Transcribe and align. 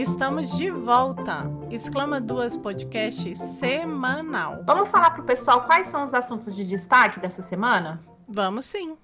estamos 0.00 0.56
de 0.56 0.70
volta. 0.70 1.44
Exclama 1.72 2.20
Duas 2.20 2.56
Podcast 2.56 3.34
semanal. 3.34 4.62
Vamos 4.64 4.88
falar 4.90 5.10
para 5.10 5.22
o 5.22 5.26
pessoal 5.26 5.66
quais 5.66 5.88
são 5.88 6.04
os 6.04 6.14
assuntos 6.14 6.54
de 6.54 6.64
destaque 6.64 7.18
dessa 7.18 7.42
semana? 7.42 8.00
Vamos 8.28 8.66
sim. 8.66 8.96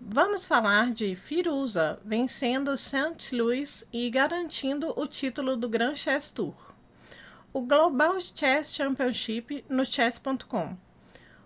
Vamos 0.00 0.46
falar 0.46 0.90
de 0.92 1.14
Firuza 1.14 2.00
vencendo 2.02 2.78
St. 2.78 3.36
Louis 3.36 3.86
e 3.92 4.08
garantindo 4.08 4.98
o 4.98 5.06
título 5.06 5.54
do 5.54 5.68
Grand 5.68 5.94
Chess 5.94 6.30
Tour. 6.30 6.54
O 7.52 7.60
Global 7.60 8.18
Chess 8.18 8.74
Championship 8.74 9.66
no 9.68 9.84
chess.com. 9.84 10.74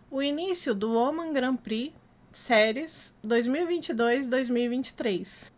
O 0.08 0.22
início 0.22 0.76
do 0.76 0.92
Woman 0.92 1.32
Grand 1.32 1.56
Prix 1.56 1.92
Séries 2.30 3.16
2022-2023 3.26 5.57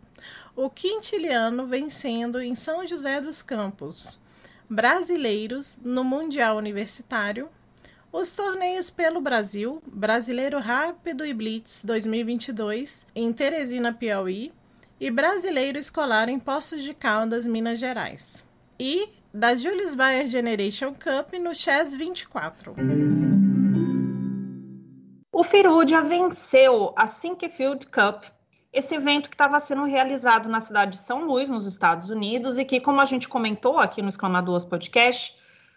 o 0.55 0.69
quintiliano 0.69 1.65
vencendo 1.65 2.41
em 2.41 2.55
São 2.55 2.85
José 2.87 3.21
dos 3.21 3.41
Campos, 3.41 4.19
brasileiros 4.69 5.79
no 5.83 6.03
Mundial 6.03 6.57
Universitário, 6.57 7.49
os 8.11 8.33
torneios 8.33 8.89
pelo 8.89 9.21
Brasil, 9.21 9.81
Brasileiro 9.87 10.59
Rápido 10.59 11.25
e 11.25 11.33
Blitz 11.33 11.81
2022 11.83 13.05
em 13.15 13.31
Teresina, 13.31 13.93
Piauí, 13.93 14.51
e 14.99 15.09
Brasileiro 15.09 15.79
Escolar 15.79 16.29
em 16.29 16.37
Poços 16.37 16.83
de 16.83 16.93
Caldas, 16.93 17.47
Minas 17.47 17.79
Gerais. 17.79 18.45
E 18.79 19.09
da 19.33 19.55
Julius 19.55 19.95
Baer 19.95 20.27
Generation 20.27 20.93
Cup 20.93 21.33
no 21.41 21.55
Chess 21.55 21.95
24. 21.95 22.75
O 25.33 25.43
Firudia 25.43 26.01
venceu 26.01 26.93
a 26.95 27.07
Sinquefield 27.07 27.87
Cup 27.87 28.25
esse 28.73 28.95
evento 28.95 29.29
que 29.29 29.35
estava 29.35 29.59
sendo 29.59 29.83
realizado 29.83 30.47
na 30.47 30.61
cidade 30.61 30.91
de 30.91 30.97
São 30.97 31.25
Luís, 31.25 31.49
nos 31.49 31.65
Estados 31.65 32.09
Unidos, 32.09 32.57
e 32.57 32.63
que, 32.63 32.79
como 32.79 33.01
a 33.01 33.05
gente 33.05 33.27
comentou 33.27 33.77
aqui 33.77 34.01
no 34.01 34.07
Exclamaduas 34.07 34.63
Podcast, 34.63 35.35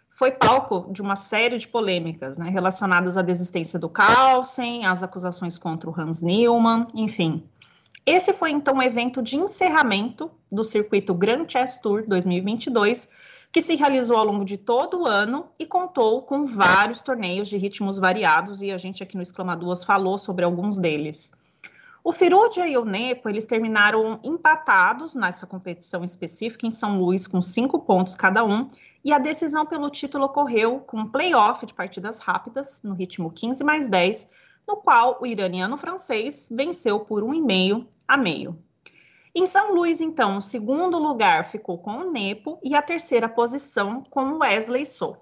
foi 0.08 0.30
palco 0.30 0.92
de 0.92 1.02
uma 1.02 1.16
série 1.16 1.58
de 1.58 1.66
polêmicas 1.66 2.38
né, 2.38 2.48
relacionadas 2.48 3.16
à 3.16 3.22
desistência 3.22 3.80
do 3.80 3.88
Carlsen, 3.88 4.86
às 4.86 5.02
acusações 5.02 5.58
contra 5.58 5.90
o 5.90 6.00
Hans 6.00 6.22
Newman, 6.22 6.86
enfim. 6.94 7.42
Esse 8.06 8.32
foi 8.32 8.52
então 8.52 8.76
o 8.76 8.82
evento 8.82 9.20
de 9.20 9.36
encerramento 9.36 10.30
do 10.52 10.62
circuito 10.62 11.12
Grand 11.14 11.48
Chess 11.48 11.78
Tour 11.78 12.04
2022, 12.06 13.08
que 13.50 13.60
se 13.60 13.74
realizou 13.74 14.16
ao 14.16 14.24
longo 14.24 14.44
de 14.44 14.56
todo 14.56 15.00
o 15.00 15.06
ano 15.06 15.46
e 15.58 15.66
contou 15.66 16.22
com 16.22 16.44
vários 16.44 17.02
torneios 17.02 17.48
de 17.48 17.56
ritmos 17.56 17.98
variados, 17.98 18.62
e 18.62 18.70
a 18.70 18.78
gente 18.78 19.02
aqui 19.02 19.16
no 19.16 19.22
Exclamaduas 19.22 19.82
falou 19.82 20.16
sobre 20.16 20.44
alguns 20.44 20.78
deles. 20.78 21.32
O 22.06 22.12
Firudia 22.12 22.68
e 22.68 22.76
o 22.76 22.84
Nepo, 22.84 23.30
eles 23.30 23.46
terminaram 23.46 24.20
empatados 24.22 25.14
nessa 25.14 25.46
competição 25.46 26.04
específica 26.04 26.66
em 26.66 26.70
São 26.70 27.00
Luís, 27.00 27.26
com 27.26 27.40
cinco 27.40 27.78
pontos 27.78 28.14
cada 28.14 28.44
um, 28.44 28.68
e 29.02 29.10
a 29.10 29.18
decisão 29.18 29.64
pelo 29.64 29.88
título 29.88 30.26
ocorreu 30.26 30.80
com 30.80 30.98
um 30.98 31.08
playoff 31.08 31.64
de 31.64 31.72
partidas 31.72 32.18
rápidas, 32.18 32.82
no 32.82 32.92
ritmo 32.92 33.30
15 33.30 33.64
mais 33.64 33.88
10, 33.88 34.28
no 34.68 34.76
qual 34.76 35.16
o 35.18 35.26
iraniano 35.26 35.78
francês 35.78 36.46
venceu 36.50 37.00
por 37.00 37.24
um 37.24 37.32
e 37.32 37.40
meio 37.40 37.88
a 38.06 38.18
meio. 38.18 38.58
Em 39.34 39.46
São 39.46 39.74
Luís, 39.74 39.98
então, 40.02 40.36
o 40.36 40.42
segundo 40.42 40.98
lugar 40.98 41.46
ficou 41.46 41.78
com 41.78 41.92
o 41.92 42.12
Nepo 42.12 42.58
e 42.62 42.74
a 42.74 42.82
terceira 42.82 43.30
posição 43.30 44.02
com 44.10 44.24
o 44.26 44.38
Wesley 44.40 44.84
So. 44.84 45.16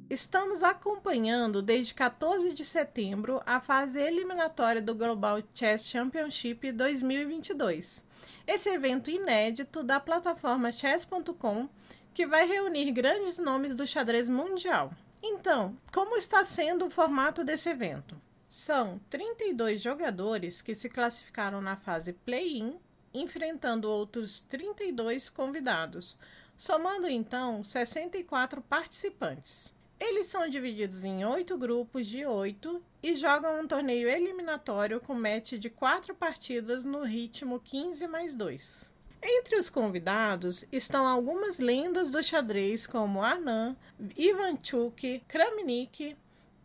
Estamos 0.10 0.62
acompanhando 0.62 1.62
desde 1.62 1.94
14 1.94 2.54
de 2.54 2.64
setembro 2.64 3.42
a 3.46 3.60
fase 3.60 4.00
eliminatória 4.00 4.82
do 4.82 4.94
Global 4.94 5.40
Chess 5.56 5.86
Championship 5.86 6.72
2022. 6.72 8.04
Esse 8.46 8.70
evento 8.70 9.10
inédito 9.10 9.84
da 9.84 10.00
plataforma 10.00 10.72
chess.com 10.72 11.68
que 12.14 12.28
vai 12.28 12.48
reunir 12.48 12.92
grandes 12.92 13.40
nomes 13.40 13.74
do 13.74 13.88
xadrez 13.88 14.30
mundial. 14.30 14.92
Então, 15.22 15.76
como 15.92 16.16
está 16.16 16.46
sendo 16.46 16.86
o 16.86 16.92
formato 16.92 17.44
desse 17.44 17.70
evento? 17.70 18.16
São 18.56 19.02
32 19.10 19.82
jogadores 19.82 20.62
que 20.62 20.76
se 20.76 20.88
classificaram 20.88 21.60
na 21.60 21.76
fase 21.76 22.14
play-in, 22.14 22.80
enfrentando 23.12 23.90
outros 23.90 24.42
32 24.42 25.28
convidados, 25.28 26.20
somando 26.56 27.10
então 27.10 27.64
64 27.64 28.62
participantes. 28.62 29.74
Eles 30.00 30.28
são 30.28 30.48
divididos 30.48 31.04
em 31.04 31.26
oito 31.26 31.58
grupos 31.58 32.06
de 32.06 32.28
oito 32.28 32.80
e 33.02 33.16
jogam 33.16 33.60
um 33.60 33.68
torneio 33.68 34.08
eliminatório 34.08 35.02
com 35.02 35.16
match 35.16 35.54
de 35.54 35.72
quatro 35.72 36.14
partidas 36.14 36.86
no 36.86 37.04
ritmo 37.04 37.60
15 37.60 38.08
mais 38.08 38.36
2. 38.36 38.88
Entre 39.24 39.58
os 39.58 39.68
convidados 39.68 40.64
estão 40.72 41.08
algumas 41.08 41.58
lendas 41.58 42.12
do 42.12 42.22
xadrez 42.22 42.86
como 42.86 43.24
Anand, 43.24 43.76
Ivanchuk, 44.16 45.24
Kramnik, 45.28 46.16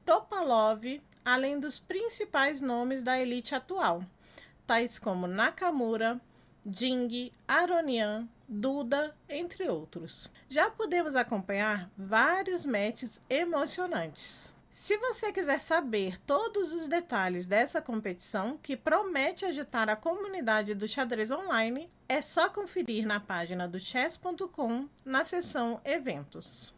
Topalov, 0.04 0.84
além 1.28 1.60
dos 1.60 1.78
principais 1.78 2.62
nomes 2.62 3.02
da 3.02 3.20
elite 3.20 3.54
atual, 3.54 4.02
tais 4.66 4.98
como 4.98 5.26
Nakamura, 5.26 6.18
Jing, 6.66 7.30
Aronian, 7.46 8.26
Duda, 8.48 9.14
entre 9.28 9.68
outros. 9.68 10.30
Já 10.48 10.70
podemos 10.70 11.14
acompanhar 11.14 11.90
vários 11.98 12.64
matches 12.64 13.20
emocionantes. 13.28 14.54
Se 14.70 14.96
você 14.96 15.30
quiser 15.30 15.60
saber 15.60 16.18
todos 16.20 16.72
os 16.72 16.88
detalhes 16.88 17.44
dessa 17.44 17.82
competição, 17.82 18.56
que 18.56 18.74
promete 18.74 19.44
agitar 19.44 19.90
a 19.90 19.96
comunidade 19.96 20.72
do 20.72 20.88
xadrez 20.88 21.30
online, 21.30 21.90
é 22.08 22.22
só 22.22 22.48
conferir 22.48 23.06
na 23.06 23.20
página 23.20 23.68
do 23.68 23.78
chess.com 23.78 24.88
na 25.04 25.24
seção 25.24 25.78
Eventos 25.84 26.74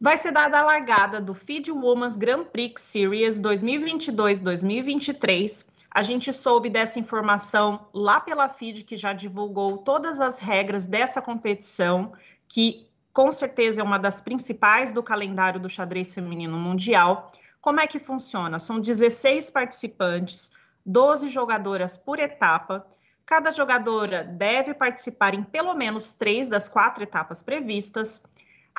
vai 0.00 0.16
ser 0.16 0.32
dada 0.32 0.58
a 0.58 0.62
largada 0.62 1.20
do 1.20 1.34
Feed 1.34 1.70
Women's 1.70 2.16
Grand 2.16 2.44
Prix 2.44 2.80
Series 2.80 3.38
2022-2023. 3.38 5.66
A 5.90 6.00
gente 6.02 6.32
soube 6.32 6.70
dessa 6.70 6.98
informação 6.98 7.86
lá 7.92 8.18
pela 8.18 8.48
Feed, 8.48 8.84
que 8.84 8.96
já 8.96 9.12
divulgou 9.12 9.76
todas 9.78 10.18
as 10.18 10.38
regras 10.38 10.86
dessa 10.86 11.20
competição, 11.20 12.14
que 12.48 12.88
com 13.12 13.30
certeza 13.30 13.82
é 13.82 13.84
uma 13.84 13.98
das 13.98 14.22
principais 14.22 14.92
do 14.92 15.02
calendário 15.02 15.60
do 15.60 15.68
xadrez 15.68 16.14
feminino 16.14 16.56
mundial. 16.56 17.30
Como 17.60 17.80
é 17.80 17.86
que 17.86 17.98
funciona? 17.98 18.58
São 18.58 18.80
16 18.80 19.50
participantes, 19.50 20.50
12 20.86 21.28
jogadoras 21.28 21.98
por 21.98 22.18
etapa. 22.18 22.86
Cada 23.26 23.50
jogadora 23.50 24.24
deve 24.24 24.72
participar 24.72 25.34
em 25.34 25.42
pelo 25.42 25.74
menos 25.74 26.12
três 26.12 26.48
das 26.48 26.70
quatro 26.70 27.02
etapas 27.02 27.42
previstas. 27.42 28.22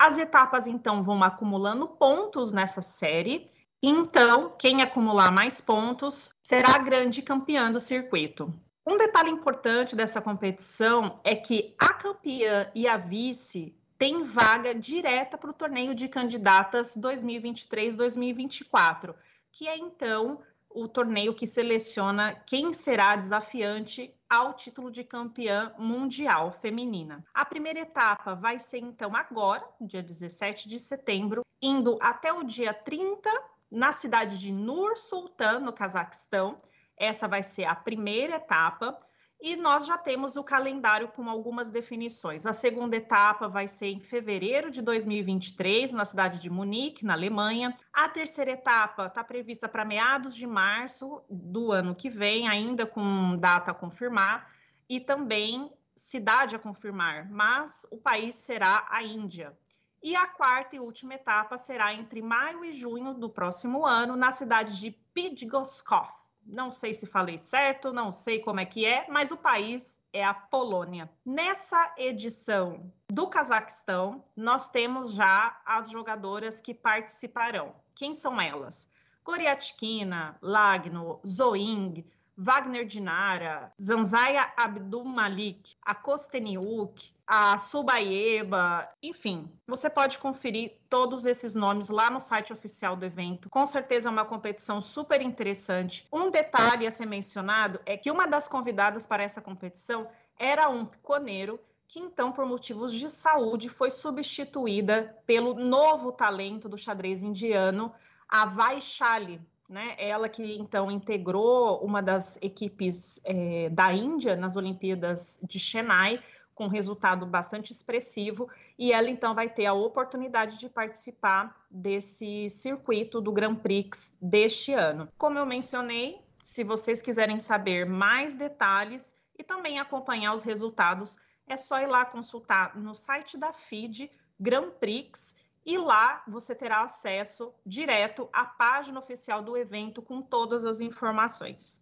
As 0.04 0.18
etapas, 0.18 0.66
então, 0.66 1.04
vão 1.04 1.24
acumulando 1.24 1.88
pontos 1.88 2.52
nessa 2.52 2.82
série. 2.82 3.46
Então, 3.84 4.52
quem 4.58 4.82
acumular 4.82 5.32
mais 5.32 5.62
pontos 5.62 6.34
será 6.44 6.74
a 6.74 6.80
grande 6.80 7.22
campeã 7.22 7.72
do 7.72 7.80
circuito. 7.80 8.52
Um 8.84 8.98
detalhe 8.98 9.30
importante 9.30 9.96
dessa 9.96 10.20
competição 10.20 11.20
é 11.24 11.36
que 11.36 11.76
a 11.78 11.94
campeã 11.94 12.68
e 12.74 12.88
a 12.88 12.98
vice 12.98 13.76
tem 13.96 14.24
vaga 14.24 14.74
direta 14.74 15.38
para 15.38 15.52
o 15.52 15.54
torneio 15.54 15.94
de 15.94 16.08
candidatas 16.08 16.98
2023-2024, 16.98 19.14
que 19.52 19.68
é 19.68 19.78
então 19.78 20.40
o 20.74 20.88
torneio 20.88 21.34
que 21.34 21.48
seleciona 21.48 22.36
quem 22.46 22.74
será 22.74 23.16
desafiante 23.16 24.14
ao 24.30 24.54
título 24.54 24.90
de 24.90 25.04
campeã 25.04 25.74
mundial 25.78 26.52
feminina. 26.52 27.24
A 27.34 27.44
primeira 27.44 27.80
etapa 27.80 28.34
vai 28.34 28.58
ser 28.58 28.80
então 28.80 29.16
agora, 29.16 29.64
dia 29.80 30.02
17 30.02 30.68
de 30.68 30.80
setembro, 30.80 31.46
indo 31.62 31.98
até 32.02 32.32
o 32.32 32.44
dia 32.44 32.74
30 32.74 33.30
na 33.70 33.92
cidade 33.92 34.40
de 34.40 34.52
Nur 34.52 34.98
Sultan, 34.98 35.60
no 35.60 35.74
Cazaquistão. 35.74 36.58
Essa 36.98 37.28
vai 37.28 37.44
ser 37.44 37.66
a 37.66 37.76
primeira 37.76 38.36
etapa. 38.36 38.98
E 39.42 39.56
nós 39.56 39.88
já 39.88 39.98
temos 39.98 40.36
o 40.36 40.44
calendário 40.44 41.08
com 41.08 41.28
algumas 41.28 41.72
definições. 41.72 42.46
A 42.46 42.54
segunda 42.54 42.96
etapa 42.96 43.48
vai 43.48 43.66
ser 43.66 43.88
em 43.88 44.00
fevereiro 44.00 44.70
de 44.70 44.84
2023, 44.84 45.92
na 45.92 46.06
cidade 46.06 46.38
de 46.38 46.48
Munique, 46.48 47.04
na 47.04 47.14
Alemanha. 47.14 47.76
A 47.92 48.08
terceira 48.08 48.52
etapa 48.52 49.08
está 49.08 49.24
prevista 49.24 49.68
para 49.68 49.84
meados 49.84 50.36
de 50.36 50.46
março 50.46 51.24
do 51.28 51.72
ano 51.72 51.96
que 51.96 52.08
vem, 52.08 52.48
ainda 52.48 52.86
com 52.86 53.36
data 53.36 53.72
a 53.72 53.74
confirmar, 53.74 54.48
e 54.88 55.00
também 55.00 55.74
cidade 55.96 56.56
a 56.56 56.60
confirmar, 56.60 57.28
mas 57.32 57.84
o 57.90 57.98
país 57.98 58.36
será 58.36 58.86
a 58.92 59.02
Índia. 59.02 59.58
E 60.04 60.16
a 60.16 60.28
quarta 60.28 60.76
e 60.76 60.80
última 60.80 61.16
etapa 61.16 61.58
será 61.58 61.92
entre 61.96 62.22
maio 62.22 62.64
e 62.64 62.72
junho 62.74 63.16
do 63.16 63.28
próximo 63.28 63.88
ano, 63.88 64.16
na 64.16 64.30
cidade 64.30 64.80
de 64.80 64.92
Pidgoskov 64.92 66.21
não 66.52 66.70
sei 66.70 66.94
se 66.94 67.06
falei 67.06 67.38
certo, 67.38 67.94
não 67.94 68.12
sei 68.12 68.40
como 68.40 68.60
é 68.60 68.66
que 68.66 68.86
é, 68.86 69.06
mas 69.10 69.32
o 69.32 69.38
país 69.38 70.02
é 70.14 70.24
a 70.24 70.34
Polônia. 70.34 71.10
Nessa 71.26 71.94
edição 71.98 72.92
do 73.10 73.28
Cazaquistão, 73.28 74.24
nós 74.36 74.68
temos 74.68 75.14
já 75.14 75.60
as 75.66 75.90
jogadoras 75.90 76.60
que 76.60 76.74
participarão. 76.74 77.74
Quem 77.96 78.14
são 78.14 78.40
elas? 78.40 78.90
Goriatkina, 79.24 80.38
Lagno, 80.42 81.22
Zoing, 81.26 82.06
Wagner 82.44 82.86
Dinara, 82.86 83.72
Zanzaya 83.80 84.52
Abdulmalik, 84.58 85.76
a 85.80 85.94
Kosteniuk, 85.94 87.14
a 87.28 87.56
Subaeba, 87.56 88.90
enfim, 89.04 89.48
você 89.68 89.92
pode 89.92 90.18
conferir 90.18 90.80
todos 90.90 91.28
esses 91.28 91.54
nomes 91.54 91.90
lá 91.90 92.10
no 92.10 92.20
site 92.20 92.52
oficial 92.52 92.96
do 92.96 93.06
evento. 93.06 93.48
Com 93.48 93.68
certeza 93.68 94.10
é 94.10 94.12
uma 94.12 94.26
competição 94.26 94.82
super 94.82 95.22
interessante. 95.22 96.08
Um 96.12 96.32
detalhe 96.32 96.88
a 96.88 96.92
ser 96.92 97.06
mencionado 97.06 97.80
é 97.86 97.96
que 97.96 98.10
uma 98.10 98.26
das 98.26 98.48
convidadas 98.48 99.06
para 99.06 99.22
essa 99.22 99.40
competição 99.40 100.08
era 100.36 100.68
um 100.68 100.84
piconeiro 100.84 101.60
que 101.88 102.00
então, 102.00 102.32
por 102.32 102.48
motivos 102.48 102.92
de 102.92 103.08
saúde, 103.08 103.70
foi 103.70 103.92
substituída 103.92 105.16
pelo 105.28 105.54
novo 105.54 106.12
talento 106.12 106.68
do 106.68 106.78
xadrez 106.78 107.22
indiano, 107.22 107.94
a 108.28 108.46
Vaishali, 108.46 109.40
né? 109.72 109.96
Ela 109.98 110.28
que 110.28 110.58
então 110.58 110.92
integrou 110.92 111.80
uma 111.84 112.02
das 112.02 112.38
equipes 112.42 113.22
é, 113.24 113.70
da 113.70 113.94
Índia 113.94 114.36
nas 114.36 114.58
Olimpíadas 114.58 115.40
de 115.42 115.58
Chennai, 115.58 116.22
com 116.54 116.68
resultado 116.68 117.26
bastante 117.26 117.72
expressivo, 117.72 118.50
e 118.78 118.92
ela 118.92 119.10
então 119.10 119.34
vai 119.34 119.50
ter 119.50 119.66
a 119.66 119.74
oportunidade 119.74 120.60
de 120.60 120.70
participar 120.70 121.66
desse 121.72 122.50
circuito 122.50 123.22
do 123.22 123.32
Grand 123.32 123.56
Prix 123.56 124.14
deste 124.22 124.74
ano. 124.74 125.08
Como 125.18 125.40
eu 125.40 125.46
mencionei, 125.46 126.20
se 126.44 126.64
vocês 126.64 127.02
quiserem 127.02 127.40
saber 127.40 127.86
mais 127.86 128.36
detalhes 128.36 129.16
e 129.40 129.44
também 129.44 129.80
acompanhar 129.80 130.34
os 130.34 130.44
resultados, 130.44 131.18
é 131.48 131.56
só 131.56 131.80
ir 131.80 131.88
lá 131.88 132.06
consultar 132.06 132.78
no 132.78 132.94
site 132.94 133.38
da 133.38 133.54
FIDE 133.54 134.12
Grand 134.40 134.72
Prix 134.72 135.34
e 135.66 135.78
lá 135.78 136.24
você 136.28 136.56
terá 136.56 136.82
acesso 136.82 137.54
direto 137.66 138.30
à 138.34 138.46
página 138.46 139.00
oficial 139.00 139.42
do 139.42 139.56
evento 139.56 140.02
com 140.02 140.22
todas 140.22 140.66
as 140.66 140.82
informações. 140.82 141.80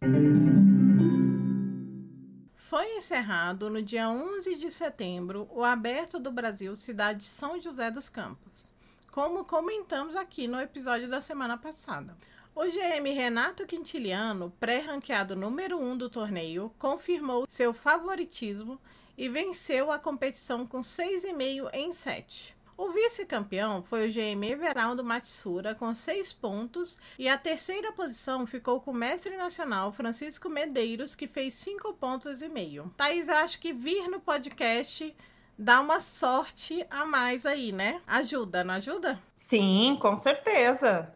Foi 2.54 2.86
encerrado 2.96 3.68
no 3.68 3.82
dia 3.82 4.08
11 4.08 4.54
de 4.56 4.70
setembro 4.70 5.48
o 5.50 5.64
Aberto 5.64 6.20
do 6.20 6.30
Brasil 6.30 6.76
Cidade 6.76 7.24
São 7.24 7.60
José 7.60 7.90
dos 7.90 8.08
Campos, 8.08 8.72
como 9.10 9.44
comentamos 9.44 10.14
aqui 10.14 10.46
no 10.46 10.60
episódio 10.60 11.08
da 11.08 11.20
semana 11.20 11.58
passada. 11.58 12.16
O 12.54 12.64
GM 12.64 13.12
Renato 13.12 13.66
Quintiliano, 13.66 14.52
pré-ranqueado 14.60 15.34
número 15.34 15.78
1 15.78 15.90
um 15.90 15.96
do 15.96 16.10
torneio, 16.10 16.72
confirmou 16.78 17.46
seu 17.48 17.72
favoritismo 17.72 18.80
e 19.16 19.28
venceu 19.28 19.90
a 19.90 19.98
competição 19.98 20.66
com 20.66 20.80
6,5 20.80 21.70
em 21.72 21.90
7. 21.90 22.59
O 22.80 22.92
vice-campeão 22.92 23.82
foi 23.82 24.08
o 24.08 24.10
GM 24.10 24.42
Everaldo 24.42 25.04
Matsura, 25.04 25.74
com 25.74 25.94
seis 25.94 26.32
pontos, 26.32 26.98
e 27.18 27.28
a 27.28 27.36
terceira 27.36 27.92
posição 27.92 28.46
ficou 28.46 28.80
com 28.80 28.90
o 28.90 28.94
mestre 28.94 29.36
nacional 29.36 29.92
Francisco 29.92 30.48
Medeiros, 30.48 31.14
que 31.14 31.28
fez 31.28 31.52
cinco 31.52 31.92
pontos 31.92 32.40
e 32.40 32.48
meio. 32.48 32.90
Thaís, 32.96 33.28
eu 33.28 33.34
acho 33.34 33.60
que 33.60 33.74
vir 33.74 34.08
no 34.08 34.18
podcast 34.18 35.14
dá 35.58 35.78
uma 35.78 36.00
sorte 36.00 36.82
a 36.88 37.04
mais 37.04 37.44
aí, 37.44 37.70
né? 37.70 38.00
Ajuda, 38.06 38.64
não 38.64 38.72
ajuda? 38.72 39.20
Sim, 39.36 39.98
com 40.00 40.16
certeza. 40.16 41.14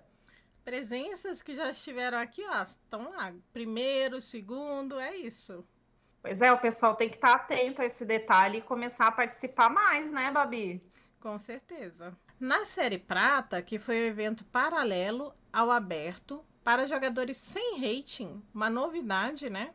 Presenças 0.66 1.40
que 1.40 1.56
já 1.56 1.70
estiveram 1.70 2.18
aqui, 2.18 2.44
ó, 2.46 2.62
estão 2.62 3.10
lá. 3.10 3.32
Primeiro, 3.54 4.20
segundo, 4.20 5.00
é 5.00 5.16
isso. 5.16 5.66
Pois 6.20 6.42
é, 6.42 6.52
o 6.52 6.58
pessoal 6.58 6.94
tem 6.94 7.08
que 7.08 7.16
estar 7.16 7.32
atento 7.32 7.80
a 7.80 7.86
esse 7.86 8.04
detalhe 8.04 8.58
e 8.58 8.62
começar 8.62 9.06
a 9.06 9.12
participar 9.12 9.70
mais, 9.70 10.10
né, 10.12 10.30
Babi? 10.30 10.92
Com 11.24 11.38
certeza. 11.38 12.14
Na 12.38 12.66
Série 12.66 12.98
Prata, 12.98 13.62
que 13.62 13.78
foi 13.78 13.94
o 14.02 14.06
evento 14.08 14.44
paralelo 14.44 15.32
ao 15.50 15.70
aberto 15.70 16.44
para 16.62 16.86
jogadores 16.86 17.38
sem 17.38 17.80
rating, 17.80 18.42
uma 18.52 18.68
novidade, 18.68 19.48
né? 19.48 19.72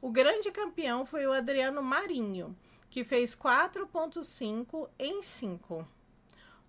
O 0.00 0.08
grande 0.08 0.52
campeão 0.52 1.04
foi 1.04 1.26
o 1.26 1.32
Adriano 1.32 1.82
Marinho, 1.82 2.56
que 2.88 3.02
fez 3.02 3.34
4.5 3.34 4.88
em 4.96 5.20
5. 5.20 5.84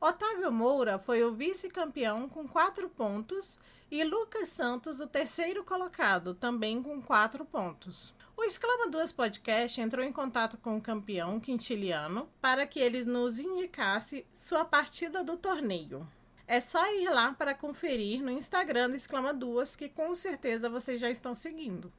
Otávio 0.02 0.52
Moura 0.52 0.98
foi 0.98 1.24
o 1.24 1.36
vice-campeão 1.36 2.28
com 2.28 2.48
4 2.48 2.90
pontos 2.90 3.60
e 3.92 4.04
Lucas 4.04 4.48
Santos 4.48 5.00
o 5.00 5.06
terceiro 5.06 5.64
colocado, 5.64 6.34
também 6.34 6.82
com 6.82 7.00
4 7.00 7.46
pontos. 7.46 8.16
O 8.40 8.44
Exclama 8.46 8.88
Duas 8.88 9.12
Podcast 9.12 9.82
entrou 9.82 10.04
em 10.04 10.14
contato 10.14 10.58
com 10.60 10.78
o 10.78 10.82
campeão 10.82 11.42
quintiliano 11.42 12.32
para 12.40 12.66
que 12.66 12.80
ele 12.80 13.04
nos 13.04 13.38
indicasse 13.38 14.26
sua 14.32 14.64
partida 14.64 15.26
do 15.26 15.36
torneio. 15.36 16.08
É 16.48 16.62
só 16.62 16.82
ir 16.94 17.10
lá 17.10 17.34
para 17.34 17.54
conferir 17.54 18.24
no 18.24 18.32
Instagram 18.32 18.92
do 18.92 18.96
Exclama 18.96 19.34
Duas, 19.34 19.76
que 19.76 19.90
com 19.90 20.16
certeza 20.16 20.70
vocês 20.70 21.02
já 21.02 21.10
estão 21.10 21.36
seguindo. 21.36 21.92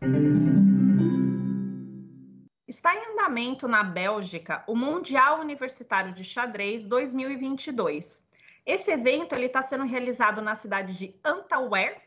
Está 2.67 2.97
em 2.97 3.13
andamento 3.13 3.69
na 3.69 3.83
Bélgica 3.83 4.65
o 4.67 4.75
Mundial 4.75 5.41
Universitário 5.41 6.15
de 6.15 6.25
Xadrez 6.25 6.87
2022. 6.87 8.25
Esse 8.65 8.91
evento 8.91 9.35
está 9.35 9.61
sendo 9.61 9.85
realizado 9.85 10.41
na 10.41 10.55
cidade 10.55 10.97
de 10.97 11.15
Antwerp 11.23 12.01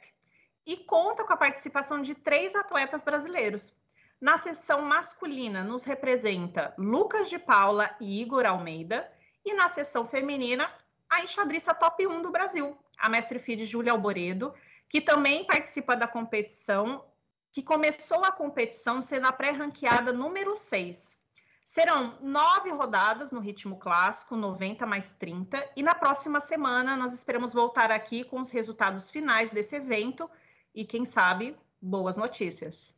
e 0.66 0.76
conta 0.76 1.24
com 1.24 1.34
a 1.34 1.38
participação 1.38 2.02
de 2.02 2.16
três 2.16 2.56
atletas 2.56 3.04
brasileiros. 3.04 3.83
Na 4.24 4.38
seção 4.38 4.82
masculina, 4.82 5.66
nos 5.66 5.84
representa 5.84 6.74
Lucas 6.78 7.30
de 7.30 7.38
Paula 7.38 7.94
e 8.00 8.22
Igor 8.22 8.46
Almeida. 8.46 9.12
E 9.44 9.54
na 9.54 9.68
seção 9.68 10.06
feminina, 10.06 10.74
a 11.10 11.20
enxadrista 11.22 11.74
top 11.74 12.08
1 12.08 12.22
do 12.22 12.32
Brasil, 12.32 12.78
a 12.98 13.10
mestre 13.10 13.38
FIDE 13.38 13.66
Júlia 13.66 13.92
Alboredo, 13.92 14.54
que 14.88 15.02
também 15.02 15.46
participa 15.46 15.94
da 15.94 16.08
competição, 16.08 17.04
que 17.52 17.62
começou 17.62 18.24
a 18.24 18.32
competição 18.32 19.02
sendo 19.02 19.28
a 19.28 19.34
pré-ranqueada 19.34 20.14
número 20.14 20.56
6. 20.56 21.20
Serão 21.66 22.18
nove 22.22 22.70
rodadas 22.70 23.30
no 23.30 23.42
ritmo 23.42 23.78
clássico, 23.78 24.38
90 24.38 24.86
mais 24.86 25.12
30, 25.12 25.70
e 25.76 25.84
na 25.84 25.94
próxima 25.94 26.40
semana 26.40 26.96
nós 26.96 27.12
esperamos 27.12 27.52
voltar 27.52 27.92
aqui 27.92 28.24
com 28.24 28.40
os 28.40 28.52
resultados 28.52 29.12
finais 29.12 29.50
desse 29.50 29.76
evento 29.76 30.32
e, 30.74 30.86
quem 30.86 31.04
sabe, 31.04 31.58
boas 31.82 32.16
notícias. 32.16 32.96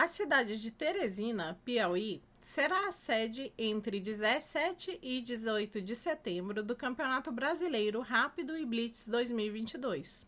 A 0.00 0.08
cidade 0.08 0.58
de 0.58 0.70
Teresina, 0.70 1.60
Piauí, 1.62 2.22
será 2.40 2.88
a 2.88 2.90
sede 2.90 3.52
entre 3.58 4.00
17 4.00 4.98
e 5.02 5.20
18 5.20 5.82
de 5.82 5.94
setembro 5.94 6.62
do 6.62 6.74
Campeonato 6.74 7.30
Brasileiro 7.30 8.00
Rápido 8.00 8.56
e 8.56 8.64
Blitz 8.64 9.06
2022. 9.06 10.26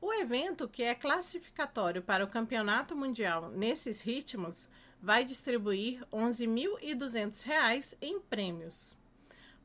O 0.00 0.12
evento, 0.12 0.68
que 0.68 0.84
é 0.84 0.94
classificatório 0.94 2.00
para 2.02 2.24
o 2.24 2.28
Campeonato 2.28 2.94
Mundial 2.94 3.50
nesses 3.50 4.00
ritmos, 4.00 4.68
vai 5.02 5.24
distribuir 5.24 5.98
R$ 6.02 6.06
11.200 6.12 7.96
em 8.00 8.20
prêmios. 8.20 8.96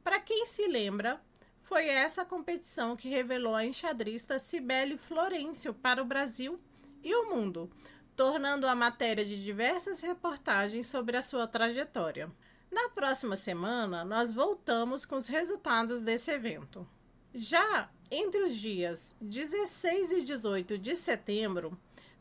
Para 0.04 0.20
quem 0.20 0.48
se 0.48 0.66
lembra, 0.68 1.22
foi 1.62 1.86
essa 1.88 2.26
competição 2.26 2.96
que 2.96 3.10
revelou 3.10 3.54
a 3.54 3.64
enxadrista 3.64 4.40
Cibele 4.40 4.98
Florencio 4.98 5.72
para 5.72 6.02
o 6.02 6.06
Brasil 6.06 6.60
e 7.04 7.14
o 7.14 7.30
mundo, 7.30 7.70
tornando 8.16 8.68
a 8.68 8.76
matéria 8.76 9.26
de 9.26 9.44
diversas 9.44 10.02
reportagens 10.02 10.88
sobre 10.88 11.18
a 11.18 11.22
sua 11.22 11.48
trajetória. 11.48 12.32
Na 12.72 12.90
próxima 12.90 13.36
semana, 13.36 14.04
nós 14.06 14.32
voltamos 14.32 15.06
com 15.06 15.16
os 15.16 15.28
resultados 15.28 16.02
desse 16.02 16.32
evento. 16.32 16.88
Já 17.34 17.90
entre 18.10 18.44
os 18.44 18.56
dias 18.56 19.16
16 19.20 20.12
e 20.12 20.24
18 20.24 20.78
de 20.78 20.96
setembro, 20.96 21.78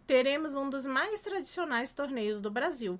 teremos 0.06 0.54
um 0.54 0.68
dos 0.68 0.84
mais 0.84 1.20
tradicionais 1.20 1.92
torneios 1.92 2.40
do 2.40 2.50
Brasil, 2.50 2.98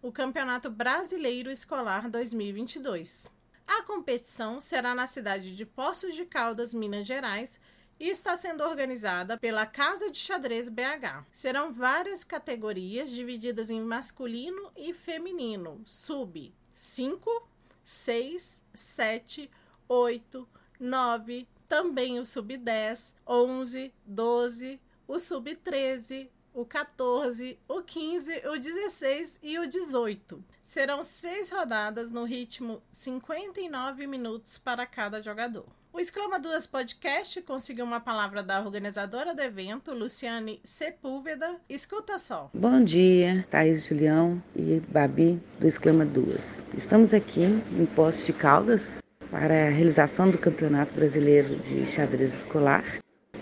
o 0.00 0.12
Campeonato 0.12 0.70
Brasileiro 0.70 1.50
Escolar 1.50 2.08
2022. 2.08 3.30
A 3.66 3.82
competição 3.82 4.60
será 4.60 4.94
na 4.94 5.08
cidade 5.08 5.56
de 5.56 5.66
Poços 5.66 6.14
de 6.14 6.24
Caldas, 6.24 6.72
Minas 6.72 7.06
Gerais, 7.06 7.58
e 7.98 8.08
está 8.08 8.36
sendo 8.36 8.62
organizada 8.62 9.38
pela 9.38 9.66
Casa 9.66 10.10
de 10.10 10.18
Xadrez 10.18 10.68
BH. 10.68 11.24
Serão 11.32 11.72
várias 11.72 12.22
categorias 12.22 13.10
divididas 13.10 13.70
em 13.70 13.80
masculino 13.80 14.70
e 14.76 14.92
feminino, 14.92 15.80
sub 15.84 16.54
5, 16.70 17.48
6, 17.84 18.62
7, 18.74 19.50
8, 19.88 20.48
9, 20.78 21.48
também 21.68 22.18
o 22.18 22.26
sub 22.26 22.56
10, 22.56 23.16
11, 23.26 23.94
12, 24.04 24.80
o 25.08 25.18
sub 25.18 25.54
13, 25.56 26.30
o 26.52 26.64
14, 26.64 27.58
o 27.68 27.82
15, 27.82 28.46
o 28.48 28.58
16 28.58 29.40
e 29.42 29.58
o 29.58 29.66
18. 29.66 30.42
Serão 30.62 31.04
seis 31.04 31.50
rodadas 31.50 32.10
no 32.10 32.24
ritmo 32.24 32.82
59 32.90 34.06
minutos 34.06 34.56
para 34.58 34.86
cada 34.86 35.22
jogador. 35.22 35.66
O 35.96 35.98
Exclama 35.98 36.38
Duas 36.38 36.66
Podcast 36.66 37.40
conseguiu 37.40 37.82
uma 37.82 37.98
palavra 37.98 38.42
da 38.42 38.60
organizadora 38.60 39.34
do 39.34 39.40
evento, 39.40 39.94
Luciane 39.94 40.60
Sepúlveda. 40.62 41.56
Escuta 41.70 42.18
só. 42.18 42.50
Bom 42.52 42.84
dia, 42.84 43.46
Thaís 43.50 43.86
Julião 43.86 44.42
e 44.54 44.78
Babi 44.90 45.40
do 45.58 45.66
Exclama 45.66 46.04
Duas. 46.04 46.62
Estamos 46.76 47.14
aqui 47.14 47.44
em 47.44 47.86
Poços 47.86 48.26
de 48.26 48.34
Caldas 48.34 49.02
para 49.30 49.68
a 49.68 49.70
realização 49.70 50.30
do 50.30 50.36
Campeonato 50.36 50.92
Brasileiro 50.92 51.56
de 51.60 51.86
Xadrez 51.86 52.34
Escolar. 52.34 52.84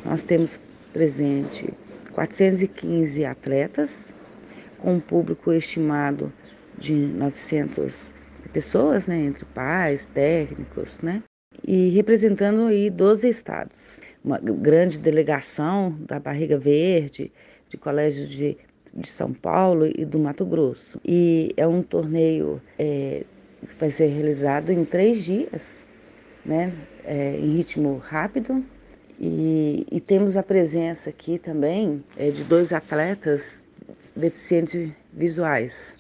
Nós 0.05 0.23
temos 0.23 0.61
presente 0.93 1.75
415 2.13 3.25
atletas, 3.25 4.15
com 4.79 4.95
um 4.95 5.01
público 5.01 5.53
estimado 5.53 6.33
de 6.79 6.95
900 6.95 8.15
pessoas, 8.53 9.09
né, 9.09 9.17
entre 9.25 9.45
pais, 9.45 10.07
técnicos, 10.07 11.01
né, 11.01 11.21
e 11.67 11.89
representando 11.91 12.67
aí 12.67 12.91
12 12.91 13.29
estados. 13.29 14.01
Uma 14.25 14.39
grande 14.39 14.99
delegação 14.99 15.97
da 16.01 16.21
Barriga 16.21 16.59
Verde, 16.59 17.33
de 17.69 17.77
colégios 17.77 18.29
de, 18.31 18.57
de 18.95 19.09
São 19.09 19.33
Paulo 19.33 19.87
e 19.87 20.05
do 20.05 20.19
Mato 20.19 20.45
Grosso. 20.45 21.01
E 21.05 21.53
é 21.57 21.67
um 21.67 21.83
torneio 21.83 22.61
é, 22.79 23.25
que 23.67 23.77
vai 23.79 23.91
ser 23.91 24.07
realizado 24.07 24.71
em 24.71 24.85
três 24.85 25.25
dias, 25.25 25.87
né, 26.45 26.73
é, 27.05 27.37
em 27.39 27.57
ritmo 27.57 27.97
rápido, 27.97 28.65
e, 29.19 29.87
e 29.91 30.01
temos 30.01 30.37
a 30.37 30.43
presença 30.43 31.11
aqui 31.11 31.39
também 31.39 32.05
é, 32.17 32.31
de 32.31 32.45
dois 32.45 32.73
atletas 32.73 33.63
deficientes 34.15 34.91
visuais, 35.13 35.97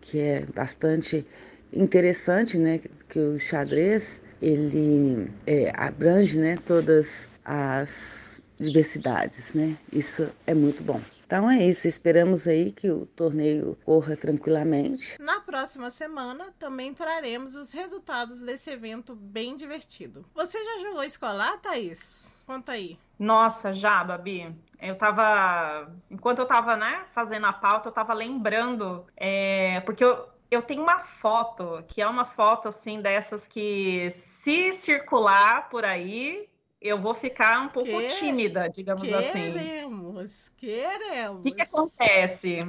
que 0.00 0.20
é 0.20 0.44
bastante 0.54 1.24
interessante, 1.72 2.56
né? 2.56 2.80
Que 3.08 3.18
o 3.18 3.38
xadrez 3.38 4.20
ele 4.40 5.30
é, 5.46 5.72
abrange, 5.76 6.38
né? 6.38 6.56
Todas 6.66 7.28
as 7.44 8.42
diversidades, 8.58 9.54
né? 9.54 9.76
Isso 9.92 10.28
é 10.46 10.54
muito 10.54 10.82
bom. 10.82 11.00
Então 11.26 11.50
é 11.50 11.58
isso, 11.58 11.88
esperamos 11.88 12.46
aí 12.46 12.70
que 12.70 12.88
o 12.88 13.04
torneio 13.04 13.76
corra 13.84 14.16
tranquilamente. 14.16 15.20
Na 15.20 15.40
próxima 15.40 15.90
semana 15.90 16.54
também 16.56 16.94
traremos 16.94 17.56
os 17.56 17.72
resultados 17.72 18.42
desse 18.42 18.70
evento 18.70 19.12
bem 19.16 19.56
divertido. 19.56 20.24
Você 20.32 20.56
já 20.64 20.82
jogou 20.82 21.02
escolar, 21.02 21.58
Thaís? 21.58 22.32
Conta 22.46 22.72
aí. 22.72 22.96
Nossa, 23.18 23.72
já, 23.72 24.04
Babi. 24.04 24.54
Eu 24.80 24.94
tava. 24.94 25.90
Enquanto 26.08 26.38
eu 26.38 26.46
tava, 26.46 26.76
né, 26.76 27.06
fazendo 27.12 27.46
a 27.46 27.52
pauta, 27.52 27.88
eu 27.88 27.92
tava 27.92 28.14
lembrando. 28.14 29.04
É... 29.16 29.80
Porque 29.80 30.04
eu, 30.04 30.28
eu 30.50 30.62
tenho 30.62 30.82
uma 30.82 31.00
foto, 31.00 31.84
que 31.88 32.00
é 32.00 32.06
uma 32.06 32.24
foto 32.24 32.68
assim 32.68 33.00
dessas 33.00 33.46
que 33.48 34.10
se 34.10 34.72
circular 34.72 35.68
por 35.68 35.84
aí, 35.84 36.48
eu 36.80 37.00
vou 37.00 37.14
ficar 37.14 37.60
um 37.60 37.68
pouco 37.68 37.90
que... 37.90 38.08
tímida, 38.08 38.68
digamos 38.68 39.02
queremos, 39.02 39.26
assim. 39.26 39.52
Queremos, 39.52 40.52
queremos. 40.56 41.38
O 41.38 41.42
que, 41.42 41.50
que 41.52 41.62
acontece? 41.62 42.66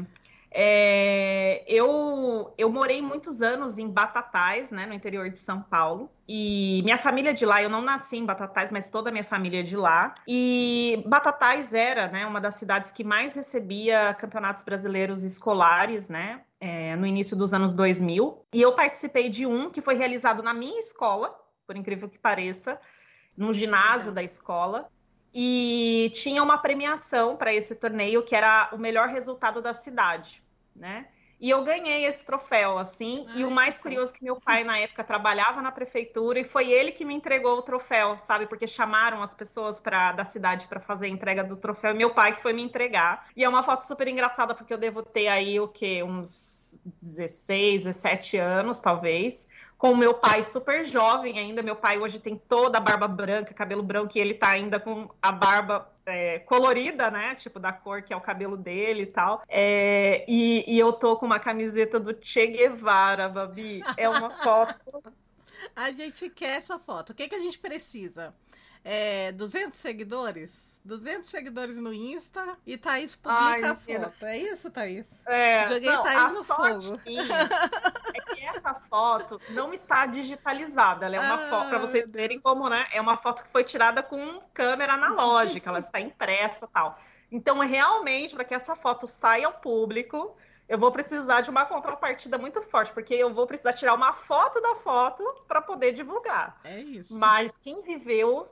É, 0.51 1.63
eu, 1.67 2.53
eu 2.57 2.71
morei 2.71 3.01
muitos 3.01 3.41
anos 3.41 3.77
em 3.77 3.87
Batatais, 3.87 4.71
né, 4.71 4.85
no 4.85 4.93
interior 4.93 5.29
de 5.29 5.37
São 5.37 5.61
Paulo. 5.61 6.09
E 6.27 6.81
minha 6.83 6.97
família 6.97 7.33
de 7.33 7.45
lá, 7.45 7.61
eu 7.61 7.69
não 7.69 7.81
nasci 7.81 8.17
em 8.17 8.25
Batatais, 8.25 8.71
mas 8.71 8.89
toda 8.89 9.09
a 9.09 9.11
minha 9.11 9.23
família 9.23 9.59
é 9.59 9.63
de 9.63 9.75
lá. 9.75 10.15
E 10.27 11.03
Batatais 11.07 11.73
era, 11.73 12.07
né, 12.07 12.25
uma 12.25 12.41
das 12.41 12.55
cidades 12.55 12.91
que 12.91 13.03
mais 13.03 13.35
recebia 13.35 14.13
campeonatos 14.13 14.63
brasileiros 14.63 15.23
escolares, 15.23 16.09
né, 16.09 16.41
é, 16.59 16.95
no 16.95 17.05
início 17.05 17.35
dos 17.37 17.53
anos 17.53 17.73
2000. 17.73 18.45
E 18.53 18.61
eu 18.61 18.73
participei 18.73 19.29
de 19.29 19.45
um 19.45 19.69
que 19.69 19.81
foi 19.81 19.95
realizado 19.95 20.41
na 20.41 20.53
minha 20.53 20.79
escola, 20.79 21.35
por 21.65 21.75
incrível 21.75 22.09
que 22.09 22.17
pareça, 22.17 22.79
no 23.35 23.53
ginásio 23.53 24.11
da 24.11 24.23
escola. 24.23 24.89
E 25.33 26.11
tinha 26.15 26.41
uma 26.41 26.57
premiação 26.57 27.35
para 27.35 27.53
esse 27.53 27.75
torneio 27.75 28.23
que 28.23 28.35
era 28.35 28.69
o 28.71 28.77
melhor 28.77 29.09
resultado 29.09 29.61
da 29.61 29.73
cidade, 29.73 30.43
né? 30.75 31.07
E 31.39 31.51
eu 31.51 31.63
ganhei 31.63 32.05
esse 32.05 32.25
troféu, 32.25 32.79
assim. 32.79 33.25
Ai, 33.29 33.41
e 33.41 33.45
o 33.45 33.51
mais 33.51 33.77
curioso 33.77 34.11
é 34.11 34.17
que 34.17 34.23
meu 34.23 34.37
pai, 34.37 34.63
na 34.63 34.79
época, 34.79 35.03
trabalhava 35.03 35.61
na 35.61 35.71
prefeitura 35.71 36.39
e 36.39 36.43
foi 36.43 36.71
ele 36.71 36.91
que 36.91 37.05
me 37.05 37.13
entregou 37.13 37.57
o 37.57 37.61
troféu, 37.61 38.17
sabe? 38.17 38.47
Porque 38.47 38.65
chamaram 38.67 39.21
as 39.21 39.35
pessoas 39.35 39.79
pra, 39.79 40.11
da 40.13 40.25
cidade 40.25 40.65
para 40.67 40.79
fazer 40.79 41.05
a 41.05 41.09
entrega 41.09 41.43
do 41.43 41.55
troféu 41.55 41.91
e 41.91 41.97
meu 41.97 42.11
pai 42.11 42.35
que 42.35 42.41
foi 42.41 42.53
me 42.53 42.63
entregar. 42.63 43.27
E 43.35 43.43
é 43.43 43.49
uma 43.49 43.61
foto 43.61 43.85
super 43.85 44.07
engraçada, 44.07 44.55
porque 44.55 44.73
eu 44.73 44.79
devo 44.79 45.03
ter 45.03 45.27
aí 45.27 45.59
o 45.59 45.67
quê? 45.67 46.01
Uns 46.01 46.81
16, 47.01 47.83
17 47.83 48.37
anos, 48.37 48.79
talvez 48.79 49.47
com 49.77 49.95
meu 49.95 50.13
pai 50.13 50.41
super 50.41 50.83
jovem 50.83 51.37
ainda. 51.37 51.61
Meu 51.61 51.75
pai 51.75 51.99
hoje 51.99 52.19
tem 52.19 52.35
toda 52.35 52.77
a 52.77 52.81
barba 52.81 53.07
branca, 53.07 53.53
cabelo 53.53 53.83
branco, 53.83 54.17
e 54.17 54.19
ele 54.19 54.33
tá 54.33 54.49
ainda 54.49 54.79
com 54.79 55.09
a 55.21 55.31
barba 55.31 55.91
é, 56.05 56.39
colorida, 56.39 57.11
né? 57.11 57.35
Tipo, 57.35 57.59
da 57.59 57.71
cor 57.71 58.01
que 58.01 58.13
é 58.13 58.17
o 58.17 58.21
cabelo 58.21 58.57
dele 58.57 59.03
e 59.03 59.07
tal. 59.07 59.43
É, 59.47 60.25
e, 60.27 60.63
e, 60.67 60.79
eu 60.79 60.91
tô 60.93 61.17
com 61.17 61.25
uma 61.25 61.39
camiseta 61.39 61.99
do 61.99 62.17
Che 62.19 62.47
Guevara, 62.47 63.29
Babi. 63.29 63.83
É 63.95 64.09
uma 64.09 64.29
foto. 64.41 65.03
a 65.75 65.91
gente 65.91 66.29
quer 66.29 66.57
essa 66.57 66.79
foto. 66.79 67.11
O 67.11 67.13
que, 67.13 67.27
que 67.27 67.35
a 67.35 67.41
gente 67.41 67.59
precisa? 67.59 68.33
É, 68.83 69.31
200 69.33 69.77
seguidores? 69.77 70.76
200 70.87 71.29
seguidores 71.29 71.77
no 71.77 71.93
Insta 71.93 72.57
e 72.65 72.77
Thaís 72.77 73.13
publica 73.13 73.43
Ai, 73.43 73.63
a 73.63 73.75
foto. 73.75 74.25
É 74.25 74.37
isso, 74.37 74.71
Thaís? 74.71 75.05
É, 75.25 75.67
Joguei 75.67 75.89
não, 75.89 76.01
Thaís 76.01 76.33
no 76.33 76.43
fogo. 76.45 77.01
É 77.05 78.33
que 78.33 78.45
essa 78.45 78.73
foto 78.73 79.39
não 79.49 79.73
está 79.73 80.05
digitalizada. 80.05 81.05
Ela 81.05 81.17
é 81.17 81.19
uma 81.19 81.45
ah, 81.45 81.49
foto, 81.49 81.69
para 81.69 81.79
vocês 81.79 82.09
verem 82.09 82.39
como, 82.39 82.69
né? 82.69 82.87
É 82.93 83.01
uma 83.01 83.17
foto 83.17 83.43
que 83.43 83.49
foi 83.49 83.65
tirada 83.65 84.01
com 84.01 84.41
câmera 84.53 84.93
analógica, 84.95 85.69
ela 85.69 85.79
está 85.79 85.99
impressa 85.99 86.67
tal. 86.67 86.97
Então, 87.29 87.59
realmente, 87.59 88.33
para 88.33 88.45
que 88.45 88.55
essa 88.55 88.73
foto 88.73 89.05
saia 89.05 89.47
ao 89.47 89.53
público, 89.53 90.37
eu 90.69 90.77
vou 90.77 90.91
precisar 90.91 91.41
de 91.41 91.49
uma 91.49 91.65
contrapartida 91.65 92.37
muito 92.37 92.61
forte, 92.61 92.93
porque 92.93 93.13
eu 93.13 93.33
vou 93.33 93.45
precisar 93.45 93.73
tirar 93.73 93.93
uma 93.93 94.13
foto 94.13 94.61
da 94.61 94.75
foto 94.75 95.25
para 95.45 95.61
poder 95.61 95.91
divulgar. 95.91 96.61
É 96.63 96.79
isso. 96.79 97.19
Mas 97.19 97.57
quem 97.57 97.81
viveu, 97.81 98.47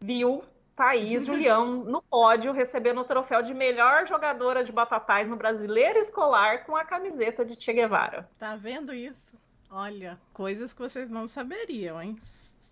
viu 0.00 0.44
Thaís 0.76 1.24
Julião 1.26 1.84
no 1.84 2.02
pódio, 2.02 2.52
recebendo 2.52 3.00
o 3.00 3.04
troféu 3.04 3.42
de 3.42 3.54
melhor 3.54 4.06
jogadora 4.06 4.64
de 4.64 4.72
batatais 4.72 5.28
no 5.28 5.36
Brasileiro 5.36 5.98
Escolar 5.98 6.64
com 6.64 6.76
a 6.76 6.84
camiseta 6.84 7.44
de 7.44 7.60
Che 7.60 7.72
Guevara. 7.72 8.28
Tá 8.38 8.56
vendo 8.56 8.94
isso? 8.94 9.32
Olha, 9.70 10.18
coisas 10.34 10.72
que 10.72 10.80
vocês 10.80 11.08
não 11.08 11.26
saberiam, 11.26 12.00
hein? 12.00 12.16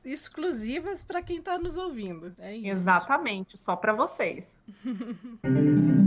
Exclusivas 0.05 1.03
para 1.03 1.23
quem 1.23 1.39
está 1.39 1.59
nos 1.59 1.77
ouvindo. 1.77 2.35
É 2.39 2.55
isso. 2.55 2.69
Exatamente, 2.69 3.57
só 3.57 3.75
para 3.75 3.95
vocês. 3.95 4.61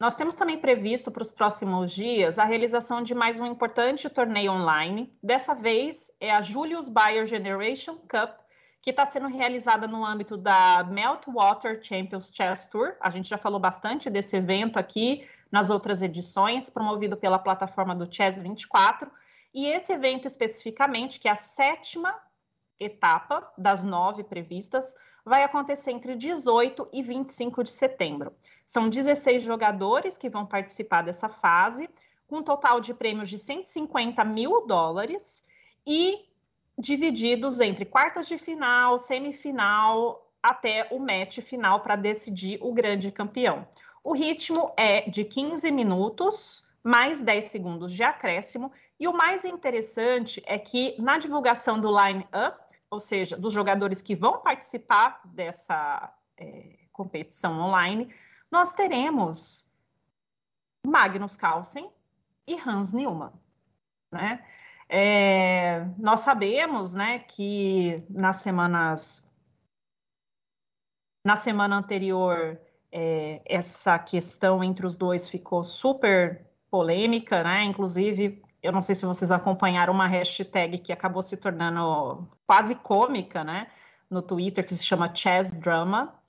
Nós 0.00 0.14
temos 0.14 0.34
também 0.34 0.58
previsto 0.58 1.10
para 1.10 1.20
os 1.20 1.30
próximos 1.30 1.92
dias 1.92 2.38
a 2.38 2.44
realização 2.44 3.02
de 3.02 3.14
mais 3.14 3.38
um 3.38 3.44
importante 3.44 4.08
torneio 4.08 4.52
online. 4.52 5.12
Dessa 5.22 5.54
vez 5.54 6.10
é 6.18 6.30
a 6.30 6.40
Julius 6.40 6.88
Bayer 6.88 7.26
Generation 7.26 7.96
Cup 8.08 8.38
que 8.82 8.90
está 8.90 9.04
sendo 9.04 9.28
realizada 9.28 9.86
no 9.86 10.04
âmbito 10.04 10.36
da 10.36 10.82
Meltwater 10.84 11.82
Champions 11.82 12.30
Chess 12.32 12.66
Tour. 12.66 12.96
A 13.00 13.10
gente 13.10 13.28
já 13.28 13.36
falou 13.36 13.60
bastante 13.60 14.08
desse 14.08 14.36
evento 14.36 14.78
aqui 14.78 15.28
nas 15.52 15.68
outras 15.68 16.00
edições, 16.00 16.70
promovido 16.70 17.16
pela 17.16 17.38
plataforma 17.38 17.94
do 17.94 18.12
Chess 18.12 18.40
24. 18.40 19.10
E 19.52 19.66
esse 19.66 19.92
evento 19.92 20.26
especificamente, 20.26 21.20
que 21.20 21.28
é 21.28 21.32
a 21.32 21.36
sétima 21.36 22.14
etapa 22.78 23.52
das 23.58 23.84
nove 23.84 24.24
previstas, 24.24 24.94
vai 25.24 25.42
acontecer 25.42 25.90
entre 25.90 26.16
18 26.16 26.88
e 26.92 27.02
25 27.02 27.64
de 27.64 27.70
setembro. 27.70 28.34
São 28.66 28.88
16 28.88 29.42
jogadores 29.42 30.16
que 30.16 30.30
vão 30.30 30.46
participar 30.46 31.02
dessa 31.02 31.28
fase. 31.28 31.88
com 32.26 32.36
um 32.36 32.42
total 32.44 32.80
de 32.80 32.94
prêmios 32.94 33.28
de 33.28 33.36
150 33.36 34.24
mil 34.24 34.64
dólares 34.64 35.44
e 35.84 36.29
divididos 36.80 37.60
entre 37.60 37.84
quartas 37.84 38.26
de 38.26 38.38
final, 38.38 38.98
semifinal, 38.98 40.26
até 40.42 40.88
o 40.90 40.98
match 40.98 41.40
final 41.40 41.80
para 41.80 41.96
decidir 41.96 42.58
o 42.62 42.72
grande 42.72 43.12
campeão. 43.12 43.66
O 44.02 44.14
ritmo 44.14 44.72
é 44.76 45.02
de 45.08 45.24
15 45.24 45.70
minutos, 45.70 46.66
mais 46.82 47.20
10 47.20 47.44
segundos 47.44 47.92
de 47.92 48.02
acréscimo, 48.02 48.72
e 48.98 49.06
o 49.06 49.12
mais 49.12 49.44
interessante 49.44 50.42
é 50.46 50.58
que 50.58 50.94
na 50.98 51.18
divulgação 51.18 51.78
do 51.78 51.88
line-up, 51.88 52.58
ou 52.90 52.98
seja, 52.98 53.36
dos 53.36 53.52
jogadores 53.52 54.00
que 54.00 54.16
vão 54.16 54.40
participar 54.40 55.20
dessa 55.24 56.12
é, 56.38 56.78
competição 56.92 57.60
online, 57.60 58.12
nós 58.50 58.72
teremos 58.72 59.70
Magnus 60.84 61.36
Carlsen 61.36 61.90
e 62.46 62.56
Hans 62.58 62.92
Newman, 62.92 63.32
né? 64.10 64.44
É, 64.92 65.86
nós 65.96 66.20
sabemos, 66.20 66.94
né, 66.94 67.20
que 67.20 68.02
nas 68.10 68.38
semanas 68.38 69.24
na 71.24 71.36
semana 71.36 71.76
anterior 71.76 72.60
é, 72.90 73.40
essa 73.44 73.96
questão 74.00 74.64
entre 74.64 74.84
os 74.84 74.96
dois 74.96 75.28
ficou 75.28 75.62
super 75.62 76.44
polêmica, 76.68 77.44
né? 77.44 77.62
Inclusive, 77.62 78.42
eu 78.62 78.72
não 78.72 78.80
sei 78.80 78.94
se 78.96 79.06
vocês 79.06 79.30
acompanharam 79.30 79.92
uma 79.92 80.08
hashtag 80.08 80.78
que 80.78 80.92
acabou 80.92 81.22
se 81.22 81.36
tornando 81.36 82.28
quase 82.46 82.74
cômica, 82.74 83.44
né? 83.44 83.68
No 84.08 84.22
Twitter, 84.22 84.66
que 84.66 84.74
se 84.74 84.84
chama 84.84 85.14
Chess 85.14 85.50
Drama. 85.50 86.19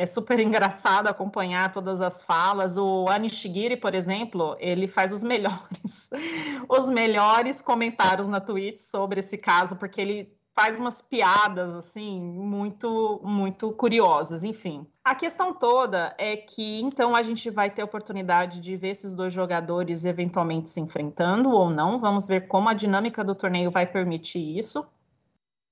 É 0.00 0.06
super 0.06 0.40
engraçado 0.40 1.08
acompanhar 1.08 1.70
todas 1.72 2.00
as 2.00 2.22
falas. 2.22 2.78
O 2.78 3.06
Anishigiri, 3.06 3.76
por 3.76 3.94
exemplo, 3.94 4.56
ele 4.58 4.88
faz 4.88 5.12
os 5.12 5.22
melhores, 5.22 6.08
os 6.66 6.88
melhores 6.88 7.60
comentários 7.60 8.26
na 8.26 8.40
Twitch 8.40 8.78
sobre 8.78 9.20
esse 9.20 9.36
caso, 9.36 9.76
porque 9.76 10.00
ele 10.00 10.34
faz 10.54 10.78
umas 10.78 11.02
piadas 11.02 11.74
assim 11.74 12.18
muito 12.18 13.20
muito 13.22 13.72
curiosas, 13.72 14.42
enfim. 14.42 14.86
A 15.04 15.14
questão 15.14 15.52
toda 15.52 16.14
é 16.16 16.34
que 16.34 16.80
então 16.80 17.14
a 17.14 17.22
gente 17.22 17.50
vai 17.50 17.68
ter 17.68 17.82
oportunidade 17.82 18.58
de 18.58 18.78
ver 18.78 18.92
esses 18.92 19.14
dois 19.14 19.34
jogadores 19.34 20.06
eventualmente 20.06 20.70
se 20.70 20.80
enfrentando 20.80 21.50
ou 21.50 21.68
não. 21.68 22.00
Vamos 22.00 22.26
ver 22.26 22.48
como 22.48 22.70
a 22.70 22.74
dinâmica 22.74 23.22
do 23.22 23.34
torneio 23.34 23.70
vai 23.70 23.84
permitir 23.84 24.58
isso. 24.58 24.82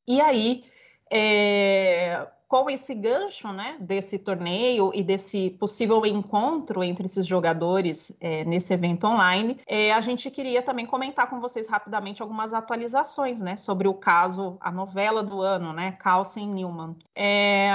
E 0.06 0.20
aí, 0.20 0.64
é, 1.10 2.28
com 2.48 2.70
esse 2.70 2.94
gancho 2.94 3.52
né, 3.52 3.76
desse 3.78 4.18
torneio 4.18 4.90
e 4.94 5.02
desse 5.02 5.50
possível 5.50 6.04
encontro 6.06 6.82
entre 6.82 7.04
esses 7.04 7.26
jogadores 7.26 8.16
é, 8.20 8.42
nesse 8.44 8.72
evento 8.72 9.06
online, 9.06 9.60
é, 9.66 9.92
a 9.92 10.00
gente 10.00 10.30
queria 10.30 10.62
também 10.62 10.86
comentar 10.86 11.28
com 11.28 11.40
vocês 11.40 11.68
rapidamente 11.68 12.22
algumas 12.22 12.54
atualizações 12.54 13.38
né, 13.38 13.56
sobre 13.58 13.86
o 13.86 13.92
caso, 13.92 14.56
a 14.60 14.72
novela 14.72 15.22
do 15.22 15.42
ano, 15.42 15.74
né, 15.74 15.92
Carlsen 15.92 16.48
Newman. 16.48 16.96
É, 17.14 17.70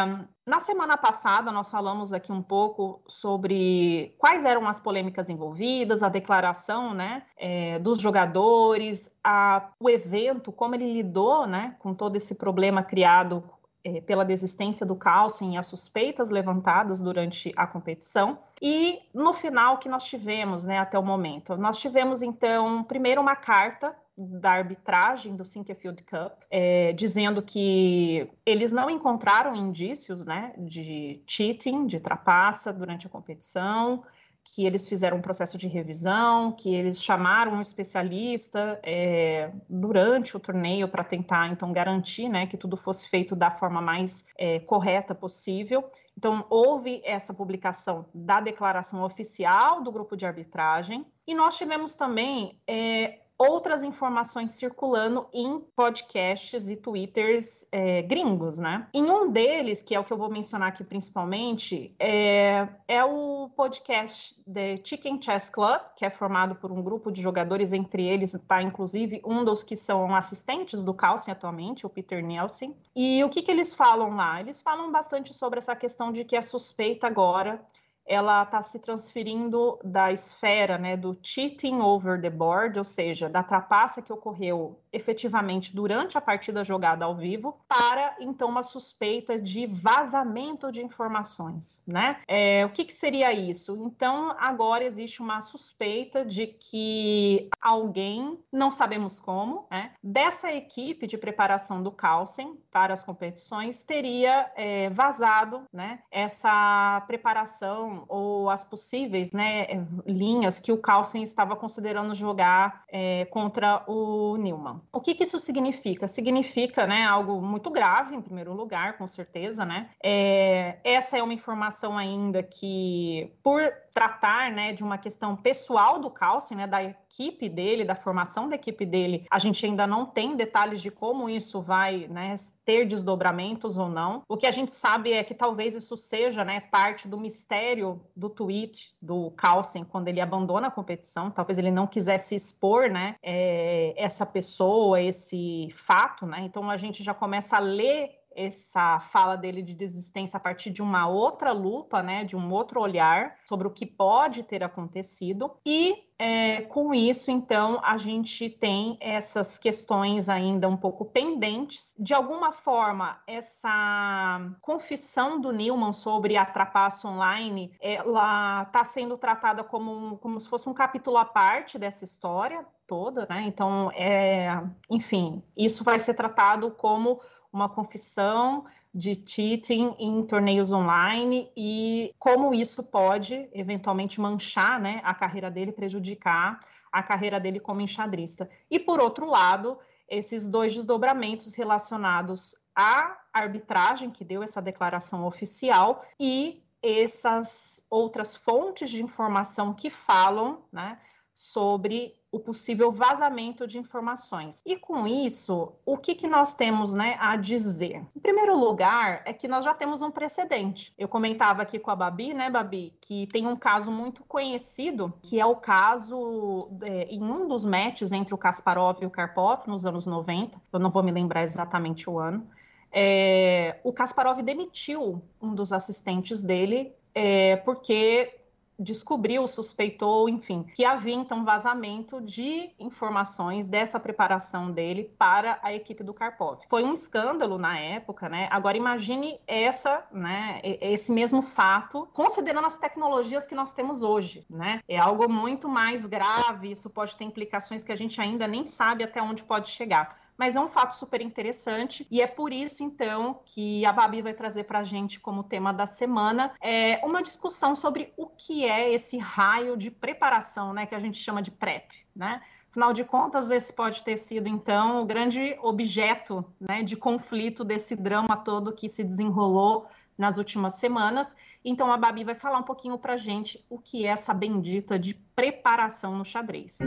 na 0.46 0.60
semana 0.60 0.98
passada, 0.98 1.52
nós 1.52 1.70
falamos 1.70 2.12
aqui 2.12 2.32
um 2.32 2.42
pouco 2.42 3.02
sobre 3.08 4.14
quais 4.18 4.44
eram 4.44 4.68
as 4.68 4.80
polêmicas 4.80 5.30
envolvidas, 5.30 6.02
a 6.02 6.10
declaração 6.10 6.96
né, 6.96 7.24
é, 7.38 7.78
dos 7.78 8.00
jogadores, 8.00 9.10
a, 9.24 9.70
o 9.80 9.88
evento, 9.88 10.52
como 10.52 10.74
ele 10.74 10.92
lidou 10.92 11.46
né, 11.46 11.76
com 11.78 11.94
todo 11.94 12.16
esse 12.16 12.34
problema 12.34 12.82
criado 12.82 13.44
é, 13.84 14.02
pela 14.02 14.24
desistência 14.24 14.86
do 14.86 14.96
cálcio 14.96 15.50
e 15.50 15.58
as 15.58 15.66
suspeitas 15.66 16.30
levantadas 16.30 17.02
durante 17.02 17.52
a 17.56 17.68
competição. 17.68 18.40
E 18.62 19.00
no 19.14 19.34
final 19.34 19.78
que 19.78 19.90
nós 19.90 20.04
tivemos, 20.06 20.64
né, 20.64 20.78
até 20.78 20.98
o 20.98 21.04
momento, 21.04 21.58
nós 21.58 21.78
tivemos 21.78 22.22
então 22.22 22.84
primeiro 22.84 23.22
uma 23.22 23.36
carta 23.36 23.96
da 24.16 24.52
arbitragem 24.52 25.36
do 25.36 25.44
Sinquefield 25.44 26.04
Cup, 26.04 26.44
é, 26.50 26.94
dizendo 26.94 27.42
que 27.42 28.30
eles 28.46 28.72
não 28.72 28.90
encontraram 28.90 29.56
indícios 29.56 30.24
né, 30.24 30.54
de 30.58 31.22
cheating, 31.28 31.88
de 31.88 32.00
trapaça 32.00 32.72
durante 32.72 33.08
a 33.08 33.10
competição, 33.10 34.04
que 34.44 34.66
eles 34.66 34.88
fizeram 34.88 35.18
um 35.18 35.22
processo 35.22 35.58
de 35.58 35.68
revisão, 35.68 36.52
que 36.52 36.74
eles 36.74 37.02
chamaram 37.02 37.54
um 37.54 37.62
especialista 37.62 38.80
é, 38.84 39.52
durante 39.70 40.38
o 40.38 40.40
torneio 40.40 40.88
para 40.88 41.04
tentar 41.04 41.48
então 41.48 41.72
garantir 41.72 42.30
né, 42.30 42.46
que 42.46 42.58
tudo 42.58 42.78
fosse 42.78 43.10
feito 43.10 43.36
da 43.36 43.50
forma 43.50 43.82
mais 43.82 44.26
é, 44.38 44.60
correta 44.60 45.16
possível. 45.16 45.90
Então 46.18 46.46
houve 46.50 47.02
essa 47.04 47.34
publicação 47.34 48.06
da 48.14 48.40
declaração 48.40 49.02
oficial 49.04 49.82
do 49.82 49.92
grupo 49.92 50.16
de 50.16 50.26
arbitragem 50.26 51.06
e 51.26 51.34
nós 51.34 51.58
tivemos 51.58 51.96
também 51.96 52.60
é, 52.68 53.20
outras 53.38 53.84
informações 53.84 54.52
circulando 54.52 55.28
em 55.34 55.60
podcasts 55.76 56.70
e 56.70 56.76
twitters 56.76 57.66
é, 57.72 58.02
gringos, 58.02 58.58
né? 58.58 58.88
Em 58.94 59.04
um 59.04 59.32
deles, 59.32 59.82
que 59.82 59.96
é 59.96 60.00
o 60.00 60.04
que 60.04 60.14
eu 60.14 60.18
vou 60.18 60.30
mencionar 60.30 60.70
aqui 60.70 60.84
principalmente, 60.84 61.96
é, 62.00 62.68
é 62.88 63.04
o 63.04 63.50
podcast 63.56 64.36
The 64.52 64.78
Chicken 64.84 65.22
Chess 65.22 65.50
Club, 65.50 65.82
que 65.96 66.06
é 66.06 66.10
formado 66.10 66.56
por 66.56 66.72
um 66.72 66.82
grupo 66.82 67.12
de 67.12 67.22
jogadores, 67.22 67.74
entre 67.74 68.08
eles 68.08 68.34
está 68.34 68.62
inclusive 68.62 69.22
um 69.26 69.44
dos 69.44 69.64
que 69.64 69.76
são 69.76 70.16
assistentes 70.16 70.84
do 70.84 70.94
Carlsen 70.94 71.32
atualmente, 71.32 71.86
o 71.86 71.90
Peter 71.90 72.24
Nielsen. 72.24 72.76
E 72.96 73.24
o 73.24 73.30
que, 73.30 73.42
que 73.42 73.52
eles 73.52 73.74
falam 73.74 74.16
lá? 74.16 74.40
Eles 74.40 74.62
falam 74.62 74.92
bastante 74.92 75.34
sobre 75.34 75.60
essa 75.60 75.76
questão 75.76 76.12
de 76.12 76.24
que 76.24 76.36
a 76.36 76.42
suspeita 76.42 77.08
agora 77.08 77.64
ela 78.06 78.44
está 78.44 78.62
se 78.62 78.80
transferindo 78.80 79.80
da 79.84 80.12
esfera 80.12 80.78
né, 80.78 80.98
do 80.98 81.18
cheating 81.22 81.80
over 81.80 82.22
the 82.22 82.30
board, 82.30 82.78
ou 82.78 82.84
seja, 82.84 83.30
da 83.30 83.44
trapaça 83.44 84.02
que 84.02 84.12
ocorreu 84.12 84.80
efetivamente 84.92 85.76
durante 85.76 86.18
a 86.18 86.22
partida 86.22 86.64
jogada 86.64 87.06
ao 87.06 87.16
vivo, 87.16 87.58
para 87.68 88.16
então 88.20 88.50
uma 88.50 88.64
suspeita 88.64 89.40
de 89.40 89.66
vazamento 89.66 90.72
de 90.72 90.84
informações. 90.84 91.82
Né? 91.88 92.18
É, 92.28 92.66
o 92.66 92.70
que, 92.70 92.86
que 92.86 92.94
seria 92.94 93.34
isso? 93.34 93.76
Então, 93.86 94.36
agora 94.40 94.84
existe 94.84 95.22
uma 95.22 95.42
suspeita 95.42 96.24
de 96.24 96.48
que 96.48 97.50
alguém, 97.60 98.38
não 98.52 98.72
sabemos 98.72 99.20
como, 99.20 99.66
né, 99.72 99.92
dessa 100.04 100.52
equipe 100.52 101.08
de 101.08 101.18
preparação 101.18 101.82
do 101.82 101.92
Carlsen 101.92 102.58
para 102.72 102.94
as 102.94 103.04
competições 103.04 103.84
teria 103.84 104.52
é, 104.56 104.90
vazado 104.90 105.64
né, 105.72 106.00
essa 106.12 107.04
preparação 107.08 107.93
ou 108.08 108.50
as 108.50 108.64
possíveis 108.64 109.32
né, 109.32 109.68
linhas 110.06 110.60
que 110.60 110.72
o 110.72 110.78
Carlsen 110.78 111.24
estava 111.24 111.56
considerando 111.56 112.16
jogar 112.16 112.84
é, 112.90 113.26
contra 113.26 113.84
o 113.88 114.38
Newman. 114.38 114.82
O 114.92 115.00
que, 115.00 115.14
que, 115.14 115.24
isso 115.24 115.40
significa? 115.40 116.08
Significa 116.08 116.86
né, 116.88 117.06
algo 117.06 117.42
muito 117.42 117.70
grave, 117.70 118.16
em 118.16 118.22
primeiro 118.22 118.54
lugar, 118.54 118.98
com 118.98 119.08
certeza. 119.08 119.66
Né? 119.66 119.90
É, 120.02 120.78
essa 120.84 121.18
é 121.18 121.24
uma 121.24 121.34
informação 121.34 121.98
ainda 121.98 122.44
que, 122.44 123.32
por 123.42 123.62
tratar 123.92 124.52
né, 124.52 124.74
de 124.74 124.84
uma 124.84 124.98
questão 124.98 125.36
pessoal 125.36 126.00
do 126.00 126.10
Carlsen, 126.10 126.58
né, 126.58 126.68
da 126.68 126.84
equipe 127.14 127.48
dele, 127.48 127.86
da 127.86 127.96
formação 127.96 128.50
da 128.50 128.56
equipe 128.56 128.86
dele, 128.86 129.26
a 129.30 129.38
gente 129.38 129.64
ainda 129.64 129.86
não 129.86 130.06
tem 130.06 130.36
detalhes 130.36 130.82
de 130.82 130.90
como 130.90 131.30
isso 131.30 131.62
vai 131.62 132.08
né, 132.08 132.34
ter 132.66 132.86
desdobramentos 132.88 133.78
ou 133.78 133.88
não. 133.88 134.24
O 134.28 134.36
que 134.36 134.48
a 134.48 134.52
gente 134.52 134.74
sabe 134.74 135.14
é 135.14 135.24
que 135.24 135.36
talvez 135.36 135.76
isso 135.76 135.96
seja 135.96 136.44
né, 136.44 136.60
parte 136.60 137.08
do 137.08 137.20
mistério 137.20 138.02
do 138.16 138.30
tweet 138.30 138.96
do 139.00 139.30
Carlsen 139.32 139.84
quando 139.84 140.08
ele 140.08 140.20
abandona 140.20 140.68
a 140.68 140.72
competição. 140.72 141.30
Talvez 141.30 141.60
ele 141.60 141.72
não 141.72 141.86
quisesse 141.86 142.36
expor 142.36 142.90
né, 142.90 143.16
é, 143.22 143.94
essa 143.96 144.26
pessoa, 144.26 145.00
esse 145.00 145.70
fato. 145.72 146.26
Né? 146.26 146.42
Então 146.42 146.70
a 146.70 146.78
gente 146.78 147.04
já 147.04 147.14
começa 147.14 147.58
a 147.58 147.60
ler 147.60 148.24
essa 148.36 149.00
fala 149.00 149.36
dele 149.36 149.62
de 149.62 149.74
desistência 149.74 150.38
a 150.38 150.40
partir 150.40 150.72
de 150.72 150.82
uma 150.82 151.08
outra 151.08 151.52
lupa, 151.52 152.02
né, 152.02 152.24
de 152.24 152.36
um 152.36 152.52
outro 152.52 152.82
olhar 152.82 153.36
sobre 153.46 153.68
o 153.68 153.72
que 153.72 153.86
pode 153.86 154.44
ter 154.44 154.64
acontecido. 154.64 155.52
E 155.66 156.04
é, 156.18 156.62
com 156.62 156.94
isso, 156.94 157.32
então, 157.32 157.80
a 157.84 157.98
gente 157.98 158.50
tem 158.50 158.98
essas 159.00 159.58
questões 159.58 160.30
ainda 160.30 160.70
um 160.70 160.78
pouco 160.78 161.06
pendentes. 161.06 161.96
De 161.98 162.14
alguma 162.14 162.52
forma, 162.52 163.20
essa 163.26 164.40
confissão 164.62 165.42
do 165.42 165.52
Newman 165.52 165.94
sobre 165.94 166.38
a 166.38 166.46
trapaça 166.46 167.08
online, 167.08 167.76
ela 167.82 168.64
está 168.64 168.84
sendo 168.84 169.18
tratada 169.18 169.64
como, 169.64 169.92
um, 169.92 170.18
como 170.18 170.40
se 170.40 170.48
fosse 170.48 170.70
um 170.70 170.74
capítulo 170.74 171.18
à 171.18 171.26
parte 171.26 171.80
dessa 171.80 172.04
história 172.04 172.66
toda, 172.86 173.26
né? 173.30 173.44
Então, 173.48 173.92
é, 173.94 174.62
enfim, 174.90 175.42
isso 175.58 175.84
vai 175.84 176.00
ser 176.00 176.14
tratado 176.14 176.70
como 176.72 177.20
uma 177.52 177.70
confissão 177.70 178.66
de 178.94 179.22
cheating 179.26 179.96
em 179.98 180.22
torneios 180.24 180.72
online 180.72 181.52
e 181.58 182.14
como 182.20 182.54
isso 182.54 182.84
pode 182.84 183.50
eventualmente 183.52 184.22
manchar 184.22 184.80
né, 184.80 185.02
a 185.04 185.14
carreira 185.14 185.50
dele, 185.50 185.72
prejudicar 185.72 186.60
a 186.92 187.02
carreira 187.02 187.40
dele 187.40 187.60
como 187.60 187.82
enxadrista. 187.82 188.48
E 188.70 188.80
por 188.80 189.00
outro 189.00 189.26
lado, 189.26 189.80
esses 190.08 190.48
dois 190.48 190.74
desdobramentos 190.76 191.56
relacionados 191.56 192.56
à 192.76 193.18
arbitragem 193.34 194.12
que 194.12 194.24
deu 194.24 194.44
essa 194.44 194.62
declaração 194.62 195.26
oficial 195.26 196.06
e 196.20 196.64
essas 196.84 197.84
outras 197.90 198.36
fontes 198.36 198.92
de 198.92 199.02
informação 199.02 199.74
que 199.74 199.90
falam, 199.90 200.64
né, 200.72 201.00
sobre 201.34 202.14
o 202.34 202.40
possível 202.40 202.92
vazamento 202.92 203.68
de 203.68 203.78
informações. 203.78 204.60
E 204.66 204.76
com 204.76 205.06
isso, 205.06 205.72
o 205.86 205.96
que, 205.96 206.16
que 206.16 206.28
nós 206.28 206.56
temos 206.56 206.92
né, 206.92 207.16
a 207.20 207.36
dizer? 207.36 208.04
Em 208.16 208.20
primeiro 208.20 208.58
lugar, 208.58 209.22
é 209.24 209.32
que 209.32 209.48
nós 209.48 209.64
já 209.64 209.72
temos 209.72 210.02
um 210.02 210.10
precedente. 210.10 210.92
Eu 210.98 211.08
comentava 211.08 211.62
aqui 211.62 211.78
com 211.78 211.92
a 211.92 211.96
Babi, 211.96 212.34
né, 212.34 212.50
Babi, 212.50 212.92
que 213.00 213.28
tem 213.28 213.46
um 213.46 213.56
caso 213.56 213.92
muito 213.92 214.24
conhecido, 214.24 215.14
que 215.22 215.40
é 215.40 215.46
o 215.46 215.56
caso 215.56 216.70
é, 216.82 217.04
em 217.04 217.22
um 217.22 217.48
dos 217.48 217.66
matches 217.66 218.12
entre 218.12 218.34
o 218.34 218.38
Kasparov 218.38 218.98
e 219.04 219.06
o 219.06 219.12
Karpov, 219.12 219.68
nos 219.68 219.86
anos 219.86 220.08
90, 220.08 220.60
eu 220.74 220.80
não 220.80 220.90
vou 220.90 221.04
me 221.04 221.12
lembrar 221.12 221.44
exatamente 221.44 222.10
o 222.10 222.18
ano. 222.18 222.50
É, 222.92 223.80
o 223.84 223.94
Kasparov 223.94 224.42
demitiu 224.42 225.22
um 225.40 225.54
dos 225.54 225.72
assistentes 225.72 226.42
dele 226.42 226.94
é, 227.14 227.58
porque 227.58 228.40
descobriu, 228.84 229.48
suspeitou, 229.48 230.30
enfim, 230.30 230.64
que 230.76 230.86
havia 230.86 231.16
então 231.16 231.46
vazamento 231.46 232.22
de 232.22 232.70
informações 232.80 233.68
dessa 233.68 234.00
preparação 234.00 234.72
dele 234.72 235.12
para 235.18 235.60
a 235.64 235.74
equipe 235.74 236.04
do 236.04 236.14
Karpov. 236.14 236.60
Foi 236.70 236.84
um 236.84 236.94
escândalo 236.94 237.58
na 237.58 237.80
época, 237.80 238.30
né? 238.30 238.48
Agora 238.52 238.78
imagine 238.78 239.40
essa, 239.48 240.06
né, 240.12 240.62
esse 240.64 241.12
mesmo 241.12 241.42
fato, 241.42 242.08
considerando 242.14 242.68
as 242.68 242.78
tecnologias 242.78 243.48
que 243.48 243.56
nós 243.56 243.74
temos 243.74 244.04
hoje, 244.04 244.46
né? 244.50 244.82
É 244.88 244.98
algo 244.98 245.30
muito 245.30 245.68
mais 245.70 246.06
grave, 246.06 246.72
isso 246.72 246.90
pode 246.90 247.16
ter 247.16 247.24
implicações 247.24 247.84
que 247.84 247.92
a 247.92 247.96
gente 247.96 248.20
ainda 248.20 248.48
nem 248.48 248.66
sabe 248.66 249.04
até 249.04 249.22
onde 249.22 249.44
pode 249.44 249.70
chegar 249.70 250.23
mas 250.38 250.56
é 250.56 250.60
um 250.60 250.68
fato 250.68 250.96
super 250.96 251.22
interessante 251.22 252.08
e 252.10 252.22
é 252.22 252.28
por 252.28 252.52
isso, 252.52 252.84
então, 252.84 253.40
que 253.46 253.86
a 253.86 253.92
Babi 253.92 254.22
vai 254.22 254.34
trazer 254.34 254.64
para 254.64 254.80
a 254.80 254.84
gente 254.84 255.20
como 255.20 255.44
tema 255.44 255.74
da 255.74 255.86
semana 255.86 256.54
é, 256.62 257.00
uma 257.04 257.22
discussão 257.22 257.76
sobre 257.76 258.14
o 258.18 258.28
que 258.28 258.66
é 258.66 258.92
esse 258.92 259.18
raio 259.18 259.78
de 259.78 259.92
preparação, 259.92 260.74
né, 260.74 260.86
que 260.86 260.96
a 260.96 261.00
gente 261.00 261.18
chama 261.18 261.42
de 261.42 261.52
PrEP, 261.52 261.92
né? 262.16 262.42
Afinal 262.74 262.92
de 262.92 263.04
contas, 263.04 263.52
esse 263.52 263.72
pode 263.72 264.04
ter 264.04 264.18
sido, 264.18 264.48
então, 264.48 265.04
o 265.04 265.06
grande 265.06 265.56
objeto 265.62 266.44
né, 266.60 266.82
de 266.82 266.96
conflito 266.96 267.64
desse 267.64 267.96
drama 267.96 268.36
todo 268.36 268.74
que 268.74 268.90
se 268.90 269.04
desenrolou 269.04 269.86
nas 270.18 270.40
últimas 270.40 270.74
semanas. 270.74 271.36
Então, 271.64 271.92
a 271.92 271.98
Babi 271.98 272.24
vai 272.24 272.34
falar 272.34 272.58
um 272.58 272.64
pouquinho 272.64 272.98
para 272.98 273.14
a 273.14 273.18
gente 273.18 273.64
o 273.70 273.78
que 273.78 274.08
é 274.08 274.10
essa 274.10 274.34
bendita 274.34 274.98
de 274.98 275.14
preparação 275.36 276.18
no 276.18 276.26
xadrez. 276.26 276.80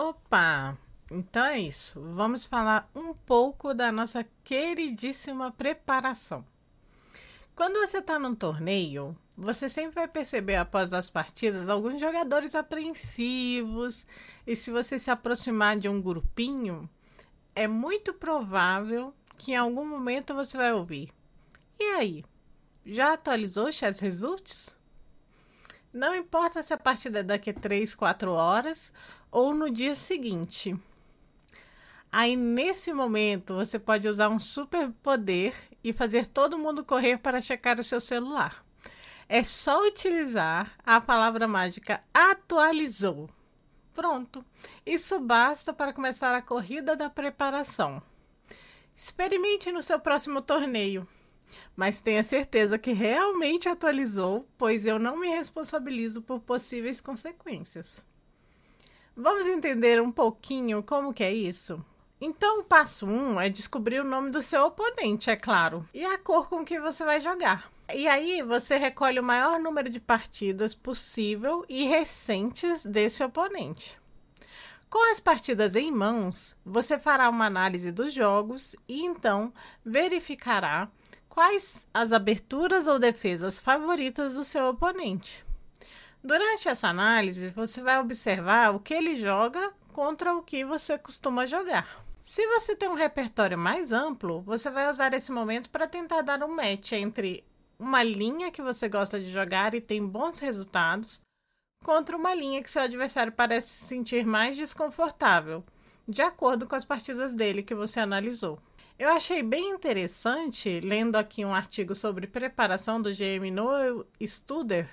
Opa! 0.00 0.78
Então 1.10 1.44
é 1.44 1.58
isso. 1.58 2.00
Vamos 2.14 2.46
falar 2.46 2.88
um 2.94 3.12
pouco 3.12 3.74
da 3.74 3.90
nossa 3.90 4.24
queridíssima 4.44 5.50
preparação. 5.50 6.46
Quando 7.56 7.80
você 7.80 7.98
está 7.98 8.16
num 8.16 8.32
torneio, 8.32 9.18
você 9.36 9.68
sempre 9.68 9.96
vai 9.96 10.06
perceber 10.06 10.54
após 10.54 10.92
as 10.92 11.10
partidas 11.10 11.68
alguns 11.68 12.00
jogadores 12.00 12.54
apreensivos, 12.54 14.06
e 14.46 14.54
se 14.54 14.70
você 14.70 15.00
se 15.00 15.10
aproximar 15.10 15.76
de 15.76 15.88
um 15.88 16.00
grupinho, 16.00 16.88
é 17.52 17.66
muito 17.66 18.14
provável 18.14 19.12
que 19.36 19.50
em 19.50 19.56
algum 19.56 19.84
momento 19.84 20.32
você 20.32 20.56
vai 20.56 20.72
ouvir. 20.72 21.10
E 21.76 21.82
aí? 21.82 22.24
Já 22.86 23.14
atualizou 23.14 23.72
Chess 23.72 23.98
Results? 23.98 24.77
Não 25.98 26.14
importa 26.14 26.62
se 26.62 26.72
a 26.72 26.78
partida 26.78 27.18
é 27.18 27.22
daqui 27.24 27.50
a 27.50 27.52
3, 27.52 27.92
4 27.92 28.30
horas 28.30 28.92
ou 29.32 29.52
no 29.52 29.68
dia 29.68 29.96
seguinte. 29.96 30.78
Aí, 32.10 32.36
nesse 32.36 32.92
momento, 32.92 33.56
você 33.56 33.80
pode 33.80 34.06
usar 34.06 34.28
um 34.28 34.38
super 34.38 34.92
poder 35.02 35.56
e 35.82 35.92
fazer 35.92 36.28
todo 36.28 36.56
mundo 36.56 36.84
correr 36.84 37.18
para 37.18 37.40
checar 37.40 37.80
o 37.80 37.82
seu 37.82 38.00
celular. 38.00 38.64
É 39.28 39.42
só 39.42 39.84
utilizar 39.84 40.72
a 40.86 41.00
palavra 41.00 41.48
mágica 41.48 42.00
atualizou. 42.14 43.28
Pronto. 43.92 44.44
Isso 44.86 45.18
basta 45.18 45.72
para 45.72 45.92
começar 45.92 46.32
a 46.32 46.40
corrida 46.40 46.94
da 46.94 47.10
preparação. 47.10 48.00
Experimente 48.96 49.72
no 49.72 49.82
seu 49.82 49.98
próximo 49.98 50.40
torneio. 50.40 51.08
Mas 51.78 52.00
tenha 52.00 52.24
certeza 52.24 52.76
que 52.76 52.90
realmente 52.90 53.68
atualizou, 53.68 54.48
pois 54.58 54.84
eu 54.84 54.98
não 54.98 55.16
me 55.16 55.28
responsabilizo 55.28 56.20
por 56.20 56.40
possíveis 56.40 57.00
consequências. 57.00 58.04
Vamos 59.16 59.46
entender 59.46 60.02
um 60.02 60.10
pouquinho 60.10 60.82
como 60.82 61.14
que 61.14 61.22
é 61.22 61.32
isso? 61.32 61.80
Então, 62.20 62.58
o 62.58 62.64
passo 62.64 63.06
1 63.06 63.10
um 63.10 63.40
é 63.40 63.48
descobrir 63.48 64.00
o 64.00 64.04
nome 64.04 64.30
do 64.30 64.42
seu 64.42 64.64
oponente, 64.64 65.30
é 65.30 65.36
claro, 65.36 65.88
e 65.94 66.04
a 66.04 66.18
cor 66.18 66.48
com 66.48 66.64
que 66.64 66.80
você 66.80 67.04
vai 67.04 67.20
jogar. 67.20 67.70
E 67.94 68.08
aí, 68.08 68.42
você 68.42 68.76
recolhe 68.76 69.20
o 69.20 69.22
maior 69.22 69.60
número 69.60 69.88
de 69.88 70.00
partidas 70.00 70.74
possível 70.74 71.64
e 71.68 71.86
recentes 71.86 72.84
desse 72.84 73.22
oponente. 73.22 73.96
Com 74.90 75.12
as 75.12 75.20
partidas 75.20 75.76
em 75.76 75.92
mãos, 75.92 76.56
você 76.64 76.98
fará 76.98 77.28
uma 77.28 77.44
análise 77.44 77.92
dos 77.92 78.12
jogos 78.12 78.74
e 78.88 79.04
então 79.04 79.52
verificará 79.84 80.90
quais 81.38 81.86
as 81.94 82.12
aberturas 82.12 82.88
ou 82.88 82.98
defesas 82.98 83.60
favoritas 83.60 84.32
do 84.34 84.42
seu 84.42 84.70
oponente. 84.70 85.46
Durante 86.20 86.68
essa 86.68 86.88
análise, 86.88 87.50
você 87.50 87.80
vai 87.80 88.00
observar 88.00 88.74
o 88.74 88.80
que 88.80 88.92
ele 88.92 89.14
joga 89.14 89.72
contra 89.92 90.34
o 90.34 90.42
que 90.42 90.64
você 90.64 90.98
costuma 90.98 91.46
jogar. 91.46 92.04
Se 92.20 92.44
você 92.48 92.74
tem 92.74 92.88
um 92.88 92.94
repertório 92.94 93.56
mais 93.56 93.92
amplo, 93.92 94.40
você 94.40 94.68
vai 94.68 94.90
usar 94.90 95.14
esse 95.14 95.30
momento 95.30 95.70
para 95.70 95.86
tentar 95.86 96.22
dar 96.22 96.42
um 96.42 96.56
match 96.56 96.90
entre 96.90 97.44
uma 97.78 98.02
linha 98.02 98.50
que 98.50 98.60
você 98.60 98.88
gosta 98.88 99.20
de 99.20 99.30
jogar 99.30 99.74
e 99.74 99.80
tem 99.80 100.04
bons 100.04 100.40
resultados 100.40 101.22
contra 101.84 102.16
uma 102.16 102.34
linha 102.34 102.60
que 102.64 102.68
seu 102.72 102.82
adversário 102.82 103.30
parece 103.30 103.68
se 103.68 103.84
sentir 103.84 104.26
mais 104.26 104.56
desconfortável, 104.56 105.62
de 106.08 106.20
acordo 106.20 106.66
com 106.66 106.74
as 106.74 106.84
partidas 106.84 107.32
dele 107.32 107.62
que 107.62 107.76
você 107.76 108.00
analisou. 108.00 108.58
Eu 108.98 109.10
achei 109.10 109.44
bem 109.44 109.70
interessante, 109.70 110.80
lendo 110.80 111.14
aqui 111.14 111.44
um 111.44 111.54
artigo 111.54 111.94
sobre 111.94 112.26
preparação 112.26 113.00
do 113.00 113.12
GM 113.12 113.48
Noel 113.48 114.04
Studer, 114.20 114.92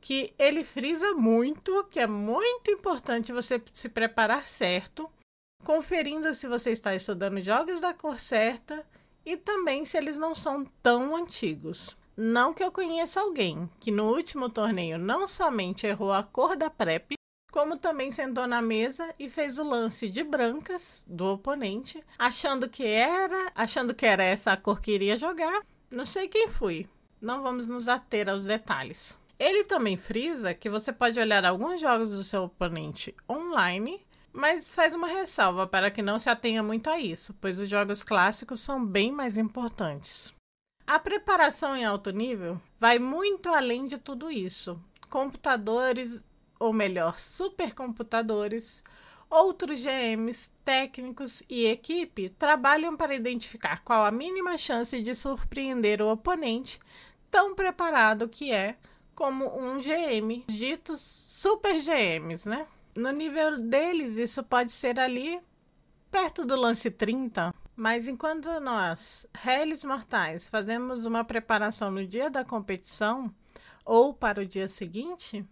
que 0.00 0.32
ele 0.38 0.64
frisa 0.64 1.12
muito 1.12 1.84
que 1.90 2.00
é 2.00 2.06
muito 2.06 2.70
importante 2.70 3.30
você 3.30 3.60
se 3.74 3.90
preparar 3.90 4.48
certo, 4.48 5.10
conferindo 5.62 6.32
se 6.32 6.48
você 6.48 6.70
está 6.70 6.94
estudando 6.94 7.42
jogos 7.42 7.80
da 7.80 7.92
cor 7.92 8.18
certa 8.18 8.82
e 9.26 9.36
também 9.36 9.84
se 9.84 9.98
eles 9.98 10.16
não 10.16 10.34
são 10.34 10.64
tão 10.82 11.14
antigos. 11.14 11.94
Não 12.16 12.54
que 12.54 12.64
eu 12.64 12.72
conheça 12.72 13.20
alguém 13.20 13.68
que 13.78 13.90
no 13.90 14.08
último 14.08 14.48
torneio 14.48 14.96
não 14.96 15.26
somente 15.26 15.86
errou 15.86 16.14
a 16.14 16.22
cor 16.22 16.56
da 16.56 16.70
PrEP, 16.70 17.17
como 17.58 17.76
também 17.76 18.12
sentou 18.12 18.46
na 18.46 18.62
mesa 18.62 19.12
e 19.18 19.28
fez 19.28 19.58
o 19.58 19.64
lance 19.64 20.08
de 20.08 20.22
brancas 20.22 21.02
do 21.08 21.32
oponente, 21.32 22.00
achando 22.16 22.68
que 22.68 22.86
era, 22.86 23.50
achando 23.52 23.92
que 23.92 24.06
era 24.06 24.22
essa 24.22 24.52
a 24.52 24.56
cor 24.56 24.80
que 24.80 24.92
iria 24.92 25.18
jogar. 25.18 25.66
Não 25.90 26.06
sei 26.06 26.28
quem 26.28 26.46
fui. 26.46 26.88
Não 27.20 27.42
vamos 27.42 27.66
nos 27.66 27.88
ater 27.88 28.28
aos 28.28 28.44
detalhes. 28.44 29.18
Ele 29.36 29.64
também 29.64 29.96
frisa 29.96 30.54
que 30.54 30.70
você 30.70 30.92
pode 30.92 31.18
olhar 31.18 31.44
alguns 31.44 31.80
jogos 31.80 32.10
do 32.10 32.22
seu 32.22 32.44
oponente 32.44 33.12
online, 33.28 34.06
mas 34.32 34.72
faz 34.72 34.94
uma 34.94 35.08
ressalva 35.08 35.66
para 35.66 35.90
que 35.90 36.00
não 36.00 36.16
se 36.16 36.30
atenha 36.30 36.62
muito 36.62 36.88
a 36.88 37.00
isso, 37.00 37.34
pois 37.40 37.58
os 37.58 37.68
jogos 37.68 38.04
clássicos 38.04 38.60
são 38.60 38.86
bem 38.86 39.10
mais 39.10 39.36
importantes. 39.36 40.32
A 40.86 41.00
preparação 41.00 41.74
em 41.74 41.84
alto 41.84 42.12
nível 42.12 42.62
vai 42.78 43.00
muito 43.00 43.48
além 43.48 43.88
de 43.88 43.98
tudo 43.98 44.30
isso. 44.30 44.80
Computadores, 45.10 46.22
ou 46.58 46.72
melhor, 46.72 47.18
supercomputadores, 47.18 48.82
outros 49.30 49.80
GMs, 49.80 50.50
técnicos 50.64 51.42
e 51.48 51.66
equipe 51.66 52.30
trabalham 52.30 52.96
para 52.96 53.14
identificar 53.14 53.82
qual 53.84 54.04
a 54.04 54.10
mínima 54.10 54.56
chance 54.56 55.00
de 55.00 55.14
surpreender 55.14 56.00
o 56.00 56.10
oponente, 56.10 56.80
tão 57.30 57.54
preparado 57.54 58.28
que 58.28 58.52
é 58.52 58.76
como 59.14 59.46
um 59.58 59.78
GM, 59.80 60.44
ditos 60.46 61.00
super 61.00 61.80
GMs, 61.80 62.48
né? 62.48 62.66
No 62.94 63.10
nível 63.10 63.58
deles, 63.60 64.16
isso 64.16 64.42
pode 64.42 64.72
ser 64.72 64.98
ali 64.98 65.40
perto 66.10 66.44
do 66.44 66.56
lance 66.56 66.90
30, 66.90 67.54
mas 67.76 68.08
enquanto 68.08 68.60
nós, 68.60 69.26
réis 69.34 69.84
mortais, 69.84 70.48
fazemos 70.48 71.04
uma 71.04 71.22
preparação 71.22 71.90
no 71.90 72.06
dia 72.06 72.30
da 72.30 72.44
competição 72.44 73.32
ou 73.84 74.14
para 74.14 74.40
o 74.40 74.46
dia 74.46 74.68
seguinte, 74.68 75.44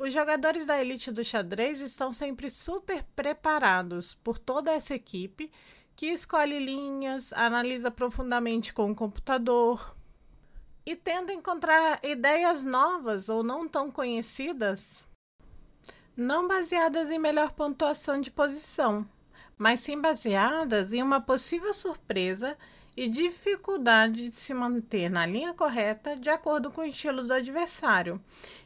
os 0.00 0.14
jogadores 0.14 0.64
da 0.64 0.80
elite 0.80 1.12
do 1.12 1.22
xadrez 1.22 1.82
estão 1.82 2.10
sempre 2.10 2.48
super 2.48 3.04
preparados 3.14 4.14
por 4.14 4.38
toda 4.38 4.72
essa 4.72 4.94
equipe 4.94 5.52
que 5.94 6.06
escolhe 6.06 6.58
linhas, 6.58 7.34
analisa 7.34 7.90
profundamente 7.90 8.72
com 8.72 8.90
o 8.90 8.94
computador, 8.94 9.94
e 10.86 10.96
tenta 10.96 11.34
encontrar 11.34 12.00
ideias 12.02 12.64
novas 12.64 13.28
ou 13.28 13.42
não 13.42 13.68
tão 13.68 13.90
conhecidas, 13.90 15.06
não 16.16 16.48
baseadas 16.48 17.10
em 17.10 17.18
melhor 17.18 17.52
pontuação 17.52 18.22
de 18.22 18.30
posição, 18.30 19.06
mas 19.58 19.80
sim 19.80 20.00
baseadas 20.00 20.94
em 20.94 21.02
uma 21.02 21.20
possível 21.20 21.74
surpresa 21.74 22.56
e 23.00 23.08
dificuldade 23.08 24.28
de 24.28 24.36
se 24.36 24.52
manter 24.52 25.08
na 25.08 25.24
linha 25.24 25.54
correta 25.54 26.14
de 26.14 26.28
acordo 26.28 26.70
com 26.70 26.82
o 26.82 26.84
estilo 26.84 27.24
do 27.24 27.32
adversário, 27.32 28.22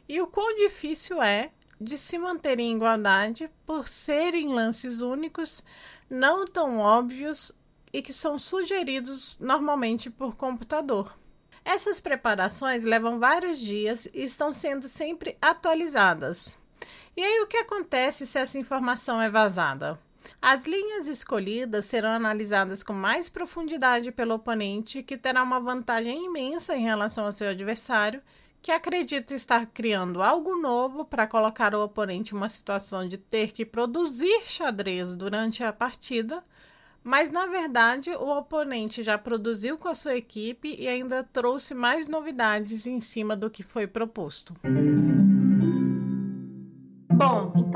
e 0.09 0.19
o 0.19 0.27
quão 0.27 0.53
difícil 0.57 1.23
é 1.23 1.51
de 1.79 1.97
se 1.97 2.17
manter 2.17 2.59
em 2.59 2.75
igualdade 2.75 3.49
por 3.65 3.87
serem 3.87 4.49
lances 4.49 4.99
únicos, 4.99 5.63
não 6.09 6.43
tão 6.43 6.79
óbvios 6.79 7.53
e 7.93 8.01
que 8.01 8.11
são 8.11 8.37
sugeridos 8.37 9.39
normalmente 9.39 10.09
por 10.09 10.35
computador. 10.35 11.17
Essas 11.63 12.01
preparações 12.01 12.83
levam 12.83 13.17
vários 13.17 13.57
dias 13.57 14.05
e 14.13 14.21
estão 14.25 14.51
sendo 14.51 14.89
sempre 14.89 15.37
atualizadas. 15.41 16.57
E 17.15 17.23
aí 17.23 17.39
o 17.39 17.47
que 17.47 17.55
acontece 17.55 18.27
se 18.27 18.37
essa 18.37 18.59
informação 18.59 19.21
é 19.21 19.29
vazada? 19.29 19.97
As 20.41 20.65
linhas 20.65 21.07
escolhidas 21.07 21.85
serão 21.85 22.09
analisadas 22.09 22.83
com 22.83 22.93
mais 22.93 23.29
profundidade 23.29 24.11
pelo 24.11 24.35
oponente, 24.35 25.03
que 25.03 25.17
terá 25.17 25.41
uma 25.43 25.59
vantagem 25.59 26.25
imensa 26.25 26.75
em 26.75 26.83
relação 26.83 27.25
ao 27.25 27.31
seu 27.31 27.49
adversário, 27.49 28.21
que 28.61 28.71
acredita 28.71 29.35
estar 29.35 29.67
criando 29.67 30.23
algo 30.23 30.55
novo 30.55 31.05
para 31.05 31.27
colocar 31.27 31.75
o 31.75 31.83
oponente 31.83 32.33
em 32.33 32.37
uma 32.37 32.49
situação 32.49 33.07
de 33.07 33.15
ter 33.15 33.51
que 33.51 33.63
produzir 33.63 34.41
xadrez 34.47 35.15
durante 35.15 35.63
a 35.63 35.71
partida, 35.71 36.43
mas 37.03 37.29
na 37.29 37.45
verdade 37.45 38.09
o 38.09 38.27
oponente 38.35 39.03
já 39.03 39.19
produziu 39.19 39.77
com 39.77 39.87
a 39.87 39.93
sua 39.93 40.15
equipe 40.15 40.75
e 40.79 40.87
ainda 40.87 41.23
trouxe 41.23 41.75
mais 41.75 42.07
novidades 42.07 42.87
em 42.87 42.99
cima 42.99 43.35
do 43.35 43.51
que 43.51 43.61
foi 43.61 43.85
proposto. 43.85 44.55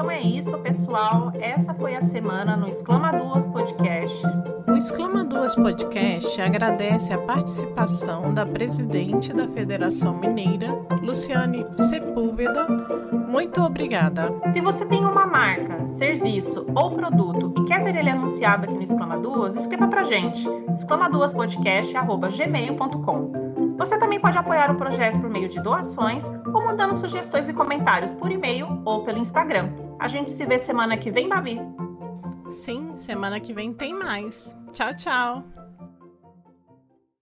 Então 0.09 0.17
é 0.17 0.23
isso, 0.23 0.57
pessoal. 0.57 1.31
Essa 1.39 1.71
foi 1.71 1.95
a 1.95 2.01
semana 2.01 2.57
no 2.57 2.67
Exclama 2.67 3.13
Duas 3.13 3.47
Podcast. 3.47 4.25
O 4.67 4.75
Exclama 4.75 5.23
Duas 5.23 5.55
Podcast 5.55 6.41
agradece 6.41 7.13
a 7.13 7.19
participação 7.19 8.33
da 8.33 8.43
presidente 8.43 9.31
da 9.31 9.47
Federação 9.47 10.17
Mineira, 10.17 10.73
Luciane 11.03 11.63
Sepúlveda. 11.77 12.65
Muito 13.29 13.61
obrigada. 13.61 14.33
Se 14.51 14.59
você 14.61 14.83
tem 14.83 15.05
uma 15.05 15.27
marca, 15.27 15.85
serviço 15.85 16.65
ou 16.73 16.89
produto 16.89 17.53
e 17.59 17.65
quer 17.65 17.83
ver 17.83 17.95
ele 17.95 18.09
anunciado 18.09 18.65
aqui 18.65 18.73
no 18.73 18.81
Exclama 18.81 19.19
Duas, 19.19 19.55
escreva 19.55 19.87
pra 19.87 20.05
gente. 20.05 20.49
exclamaduaspodcast.gmail.com 20.73 23.49
você 23.77 23.97
também 23.97 24.19
pode 24.19 24.37
apoiar 24.37 24.69
o 24.71 24.75
projeto 24.75 25.21
por 25.21 25.29
meio 25.29 25.47
de 25.47 25.61
doações 25.61 26.29
ou 26.53 26.65
mandando 26.65 26.93
sugestões 26.95 27.47
e 27.47 27.53
comentários 27.53 28.11
por 28.11 28.29
e-mail 28.29 28.81
ou 28.83 29.05
pelo 29.05 29.19
Instagram. 29.19 29.88
A 29.99 30.07
gente 30.07 30.31
se 30.31 30.45
vê 30.45 30.57
semana 30.57 30.97
que 30.97 31.11
vem, 31.11 31.27
Babi. 31.27 31.59
Sim, 32.49 32.95
semana 32.95 33.39
que 33.39 33.53
vem 33.53 33.73
tem 33.73 33.93
mais. 33.93 34.55
Tchau, 34.71 34.95
tchau. 34.95 35.58